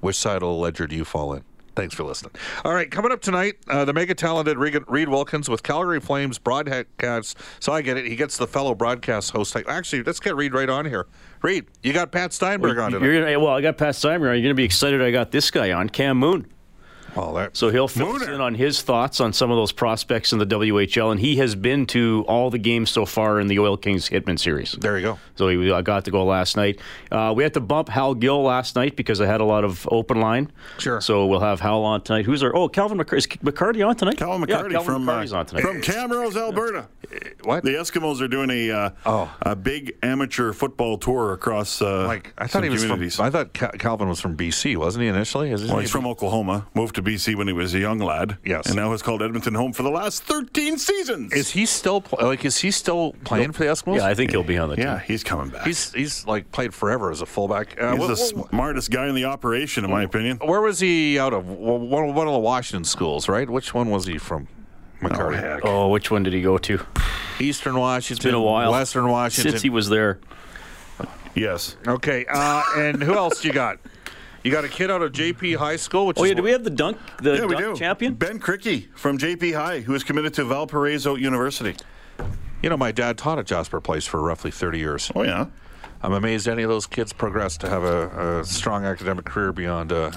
Which 0.00 0.16
side 0.16 0.36
of 0.36 0.40
the 0.40 0.48
ledger 0.48 0.86
do 0.86 0.96
you 0.96 1.04
fall 1.04 1.34
in? 1.34 1.44
Thanks 1.76 1.94
for 1.94 2.02
listening. 2.02 2.32
All 2.64 2.74
right, 2.74 2.90
coming 2.90 3.12
up 3.12 3.22
tonight, 3.22 3.56
uh, 3.68 3.84
the 3.84 3.92
mega 3.92 4.14
talented 4.14 4.58
Reed, 4.58 4.76
Reed 4.88 5.08
Wilkins 5.08 5.48
with 5.48 5.62
Calgary 5.62 6.00
Flames 6.00 6.38
broadcast. 6.38 7.38
So 7.60 7.72
I 7.72 7.80
get 7.80 7.96
it. 7.96 8.06
He 8.06 8.16
gets 8.16 8.36
the 8.36 8.46
fellow 8.46 8.74
broadcast 8.74 9.30
host. 9.30 9.56
Actually, 9.68 10.02
let's 10.02 10.20
get 10.20 10.36
Reed 10.36 10.52
right 10.52 10.68
on 10.68 10.84
here. 10.84 11.06
Reed, 11.42 11.66
you 11.82 11.92
got 11.92 12.12
Pat 12.12 12.32
Steinberg 12.32 12.78
on 12.78 12.92
tonight. 12.92 13.06
You're 13.06 13.22
gonna, 13.22 13.40
well, 13.40 13.54
I 13.54 13.60
got 13.60 13.78
Pat 13.78 13.94
Steinberg. 13.94 14.34
You're 14.34 14.42
going 14.42 14.48
to 14.48 14.54
be 14.54 14.64
excited. 14.64 15.00
I 15.00 15.10
got 15.10 15.30
this 15.30 15.50
guy 15.50 15.72
on 15.72 15.88
Cam 15.88 16.18
Moon. 16.18 16.46
Well, 17.16 17.34
that, 17.34 17.56
So 17.56 17.70
he'll 17.70 17.88
fill 17.88 18.16
us 18.16 18.22
in 18.26 18.40
on 18.40 18.54
his 18.54 18.82
thoughts 18.82 19.20
on 19.20 19.32
some 19.32 19.50
of 19.50 19.56
those 19.56 19.72
prospects 19.72 20.32
in 20.32 20.38
the 20.38 20.46
WHL, 20.46 21.10
and 21.10 21.20
he 21.20 21.36
has 21.36 21.54
been 21.54 21.86
to 21.86 22.24
all 22.28 22.50
the 22.50 22.58
games 22.58 22.90
so 22.90 23.04
far 23.06 23.40
in 23.40 23.46
the 23.48 23.58
Oil 23.58 23.76
Kings 23.76 24.08
Hitman 24.08 24.38
series. 24.38 24.72
there 24.72 24.96
you 24.98 25.04
go. 25.04 25.18
So 25.36 25.48
he 25.48 25.70
I 25.72 25.82
got 25.82 26.04
to 26.06 26.10
go 26.10 26.24
last 26.24 26.56
night. 26.56 26.80
Uh, 27.10 27.32
we 27.36 27.42
had 27.42 27.54
to 27.54 27.60
bump 27.60 27.88
Hal 27.88 28.14
Gill 28.14 28.42
last 28.42 28.76
night 28.76 28.96
because 28.96 29.20
I 29.20 29.26
had 29.26 29.40
a 29.40 29.44
lot 29.44 29.64
of 29.64 29.86
open 29.90 30.20
line. 30.20 30.50
Sure. 30.78 31.00
So 31.00 31.26
we'll 31.26 31.40
have 31.40 31.60
Hal 31.60 31.82
on 31.84 32.02
tonight. 32.02 32.24
Who's 32.26 32.42
our? 32.42 32.54
Oh, 32.54 32.68
Calvin 32.68 32.98
McCarty. 32.98 33.18
Is 33.18 33.26
McCarty 33.26 33.86
on 33.86 33.96
tonight? 33.96 34.16
Calvin 34.16 34.48
Yeah, 34.48 34.56
McCarty 34.62 34.70
Calvin 34.72 34.84
from 34.94 35.06
McCarty's 35.06 35.32
uh, 35.32 35.38
on 35.38 35.46
tonight. 35.46 35.62
from 35.62 35.80
Camrose, 35.82 36.36
Alberta. 36.36 36.88
What? 37.42 37.64
The 37.64 37.70
Eskimos 37.70 38.20
are 38.20 38.28
doing 38.28 38.50
a 38.50 38.70
uh, 38.70 38.90
Oh. 39.06 39.34
a 39.42 39.56
big 39.56 39.96
amateur 40.02 40.52
football 40.52 40.98
tour 40.98 41.32
across 41.32 41.80
uh, 41.82 42.06
Like 42.06 42.32
I 42.38 42.46
some 42.46 42.60
thought 42.60 42.64
he 42.64 42.70
was 42.70 42.84
from. 43.16 43.24
I 43.24 43.30
thought 43.30 43.52
Calvin 43.54 44.08
was 44.08 44.20
from 44.20 44.36
BC, 44.36 44.76
wasn't 44.76 45.02
he 45.02 45.08
initially? 45.08 45.50
Is 45.50 45.66
well, 45.66 45.78
he's 45.78 45.90
from 45.90 46.06
Oklahoma, 46.06 46.66
moved 46.74 46.94
to 46.96 46.99
BC 47.02 47.34
when 47.36 47.46
he 47.46 47.52
was 47.52 47.74
a 47.74 47.78
young 47.78 47.98
lad. 47.98 48.36
Yes. 48.44 48.66
And 48.66 48.76
now 48.76 48.90
has 48.92 49.02
called 49.02 49.22
Edmonton 49.22 49.54
home 49.54 49.72
for 49.72 49.82
the 49.82 49.90
last 49.90 50.22
13 50.24 50.78
seasons. 50.78 51.32
Is 51.32 51.50
he 51.50 51.66
still 51.66 52.00
pl- 52.00 52.18
like? 52.26 52.44
Is 52.44 52.58
he 52.58 52.70
still 52.70 53.14
playing 53.24 53.52
for 53.52 53.64
the 53.64 53.70
Eskimos? 53.70 53.96
yeah, 53.96 54.06
I 54.06 54.14
think 54.14 54.30
he'll 54.30 54.42
be 54.42 54.58
on 54.58 54.68
the 54.68 54.76
team. 54.76 54.84
yeah, 54.84 54.98
he's 55.00 55.22
coming 55.24 55.48
back. 55.50 55.66
He's 55.66 55.92
he's 55.92 56.26
like 56.26 56.50
played 56.52 56.72
forever 56.74 57.10
as 57.10 57.20
a 57.20 57.26
fullback. 57.26 57.80
Uh, 57.80 57.96
He's 57.96 58.04
wh- 58.04 58.08
the 58.08 58.42
wh- 58.42 58.48
smartest 58.50 58.90
guy 58.90 59.08
in 59.08 59.14
the 59.14 59.24
operation, 59.26 59.84
in 59.84 59.90
my 59.90 60.02
opinion. 60.02 60.38
where 60.38 60.60
was 60.60 60.80
he 60.80 61.18
out 61.18 61.32
of? 61.32 61.48
One, 61.48 61.88
one 62.14 62.26
of 62.26 62.32
the 62.32 62.38
Washington 62.38 62.84
schools, 62.84 63.28
right? 63.28 63.48
Which 63.48 63.72
one 63.74 63.90
was 63.90 64.06
he 64.06 64.18
from? 64.18 64.48
Oh, 65.02 65.06
McCarty. 65.08 65.40
heck. 65.40 65.60
Oh, 65.64 65.88
which 65.88 66.10
one 66.10 66.22
did 66.22 66.32
he 66.34 66.42
go 66.42 66.58
to? 66.58 66.84
Eastern 67.40 67.76
Washington. 67.78 68.16
It's 68.18 68.24
been 68.24 68.34
a 68.34 68.40
while. 68.42 68.70
Western 68.72 69.08
Washington. 69.08 69.52
Since 69.52 69.62
he 69.62 69.70
was 69.70 69.88
there. 69.88 70.18
Yes. 71.34 71.76
okay, 71.86 72.26
uh, 72.28 72.62
and 72.76 73.02
who 73.02 73.14
else 73.14 73.44
you 73.44 73.52
got? 73.52 73.78
You 74.42 74.50
got 74.50 74.64
a 74.64 74.68
kid 74.68 74.90
out 74.90 75.02
of 75.02 75.12
JP 75.12 75.56
High 75.56 75.76
School, 75.76 76.06
which 76.06 76.18
Oh 76.18 76.24
is 76.24 76.30
yeah, 76.30 76.34
do 76.34 76.42
we 76.42 76.50
have 76.52 76.64
the 76.64 76.70
dunk 76.70 76.96
the 77.22 77.34
Yeah, 77.36 77.44
we 77.44 77.54
dunk 77.56 77.74
do. 77.74 77.76
champion? 77.76 78.14
Ben 78.14 78.38
Cricky 78.38 78.88
from 78.94 79.18
JP 79.18 79.54
High, 79.54 79.80
who 79.80 79.94
is 79.94 80.02
committed 80.02 80.32
to 80.34 80.44
Valparaiso 80.44 81.14
University. 81.14 81.76
You 82.62 82.70
know, 82.70 82.76
my 82.76 82.92
dad 82.92 83.18
taught 83.18 83.38
at 83.38 83.46
Jasper 83.46 83.80
Place 83.80 84.06
for 84.06 84.20
roughly 84.20 84.50
30 84.50 84.78
years. 84.78 85.10
Oh, 85.14 85.22
yeah. 85.22 85.46
I'm 86.02 86.12
amazed 86.12 86.48
any 86.48 86.62
of 86.62 86.70
those 86.70 86.86
kids 86.86 87.12
progressed 87.12 87.60
to 87.60 87.68
have 87.68 87.82
a, 87.84 88.40
a 88.40 88.44
strong 88.44 88.84
academic 88.86 89.26
career 89.26 89.52
beyond 89.52 89.92
uh, 89.92 90.10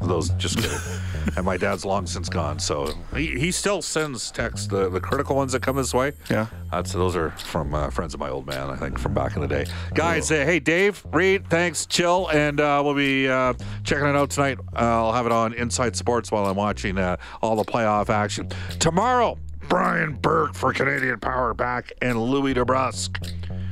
those. 0.00 0.30
Just 0.30 0.58
kidding. 0.58 0.78
and 1.36 1.44
my 1.44 1.56
dad's 1.56 1.84
long 1.84 2.06
since 2.06 2.28
gone, 2.28 2.58
so 2.58 2.92
he, 3.14 3.38
he 3.38 3.50
still 3.50 3.82
sends 3.82 4.30
texts, 4.30 4.66
the, 4.66 4.88
the 4.90 5.00
critical 5.00 5.36
ones 5.36 5.52
that 5.52 5.62
come 5.62 5.76
his 5.76 5.94
way. 5.94 6.12
Yeah. 6.30 6.46
That's, 6.70 6.92
those 6.92 7.16
are 7.16 7.30
from 7.30 7.74
uh, 7.74 7.90
friends 7.90 8.14
of 8.14 8.20
my 8.20 8.28
old 8.28 8.46
man, 8.46 8.70
I 8.70 8.76
think, 8.76 8.98
from 8.98 9.14
back 9.14 9.36
in 9.36 9.42
the 9.42 9.48
day. 9.48 9.66
Guys, 9.94 10.30
uh, 10.30 10.36
hey, 10.36 10.60
Dave, 10.60 11.04
Reed, 11.12 11.48
thanks, 11.48 11.86
chill, 11.86 12.28
and 12.30 12.60
uh, 12.60 12.82
we'll 12.84 12.94
be 12.94 13.28
uh, 13.28 13.54
checking 13.84 14.06
it 14.06 14.16
out 14.16 14.30
tonight. 14.30 14.58
I'll 14.74 15.12
have 15.12 15.26
it 15.26 15.32
on 15.32 15.54
Inside 15.54 15.96
Sports 15.96 16.30
while 16.30 16.46
I'm 16.46 16.56
watching 16.56 16.98
uh, 16.98 17.16
all 17.42 17.56
the 17.56 17.64
playoff 17.64 18.10
action. 18.10 18.50
Tomorrow, 18.78 19.38
Brian 19.68 20.14
Burke 20.14 20.54
for 20.54 20.72
Canadian 20.72 21.18
Power 21.20 21.54
back 21.54 21.92
and 22.02 22.20
Louis 22.20 22.54
DeBrusk. 22.54 23.63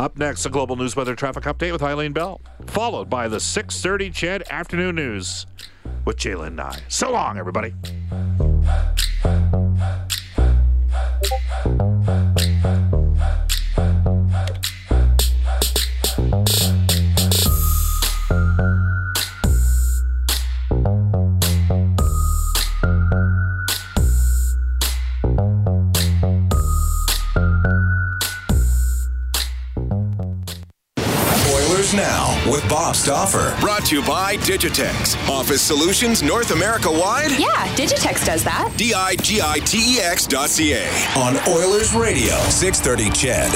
Up 0.00 0.16
next, 0.16 0.46
a 0.46 0.48
global 0.48 0.76
news 0.76 0.96
weather 0.96 1.14
traffic 1.14 1.44
update 1.44 1.72
with 1.72 1.82
Eileen 1.82 2.14
Bell, 2.14 2.40
followed 2.64 3.10
by 3.10 3.28
the 3.28 3.36
6:30 3.36 4.10
CHED 4.10 4.42
afternoon 4.48 4.94
news 4.94 5.44
with 6.06 6.16
Jalen 6.16 6.54
Nye. 6.54 6.78
So 6.88 7.12
long, 7.12 7.36
everybody. 7.36 7.74
Stauffer. 33.10 33.60
Brought 33.60 33.86
to 33.86 33.96
you 33.96 34.06
by 34.06 34.36
Digitex. 34.36 35.16
Office 35.28 35.60
Solutions 35.60 36.22
North 36.22 36.52
America 36.52 36.88
wide. 36.88 37.32
Yeah, 37.32 37.66
Digitex 37.74 38.24
does 38.24 38.44
that. 38.44 38.72
D 38.76 38.94
I 38.94 39.16
G 39.16 39.40
I 39.42 39.58
T 39.58 39.96
E 39.96 40.00
X 40.00 40.28
dot 40.28 40.48
C 40.48 40.74
A. 40.74 40.86
On 41.18 41.34
Oilers 41.48 41.92
Radio, 41.92 42.36
630 42.50 43.10
CHED. 43.10 43.50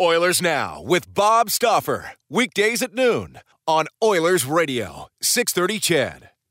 Oilers 0.00 0.40
Now 0.40 0.80
with 0.80 1.12
Bob 1.12 1.50
Stauffer. 1.50 2.12
Weekdays 2.30 2.80
at 2.80 2.94
noon 2.94 3.38
on 3.66 3.88
Oilers 4.02 4.46
Radio, 4.46 5.08
630 5.20 5.78
CHED. 5.78 6.31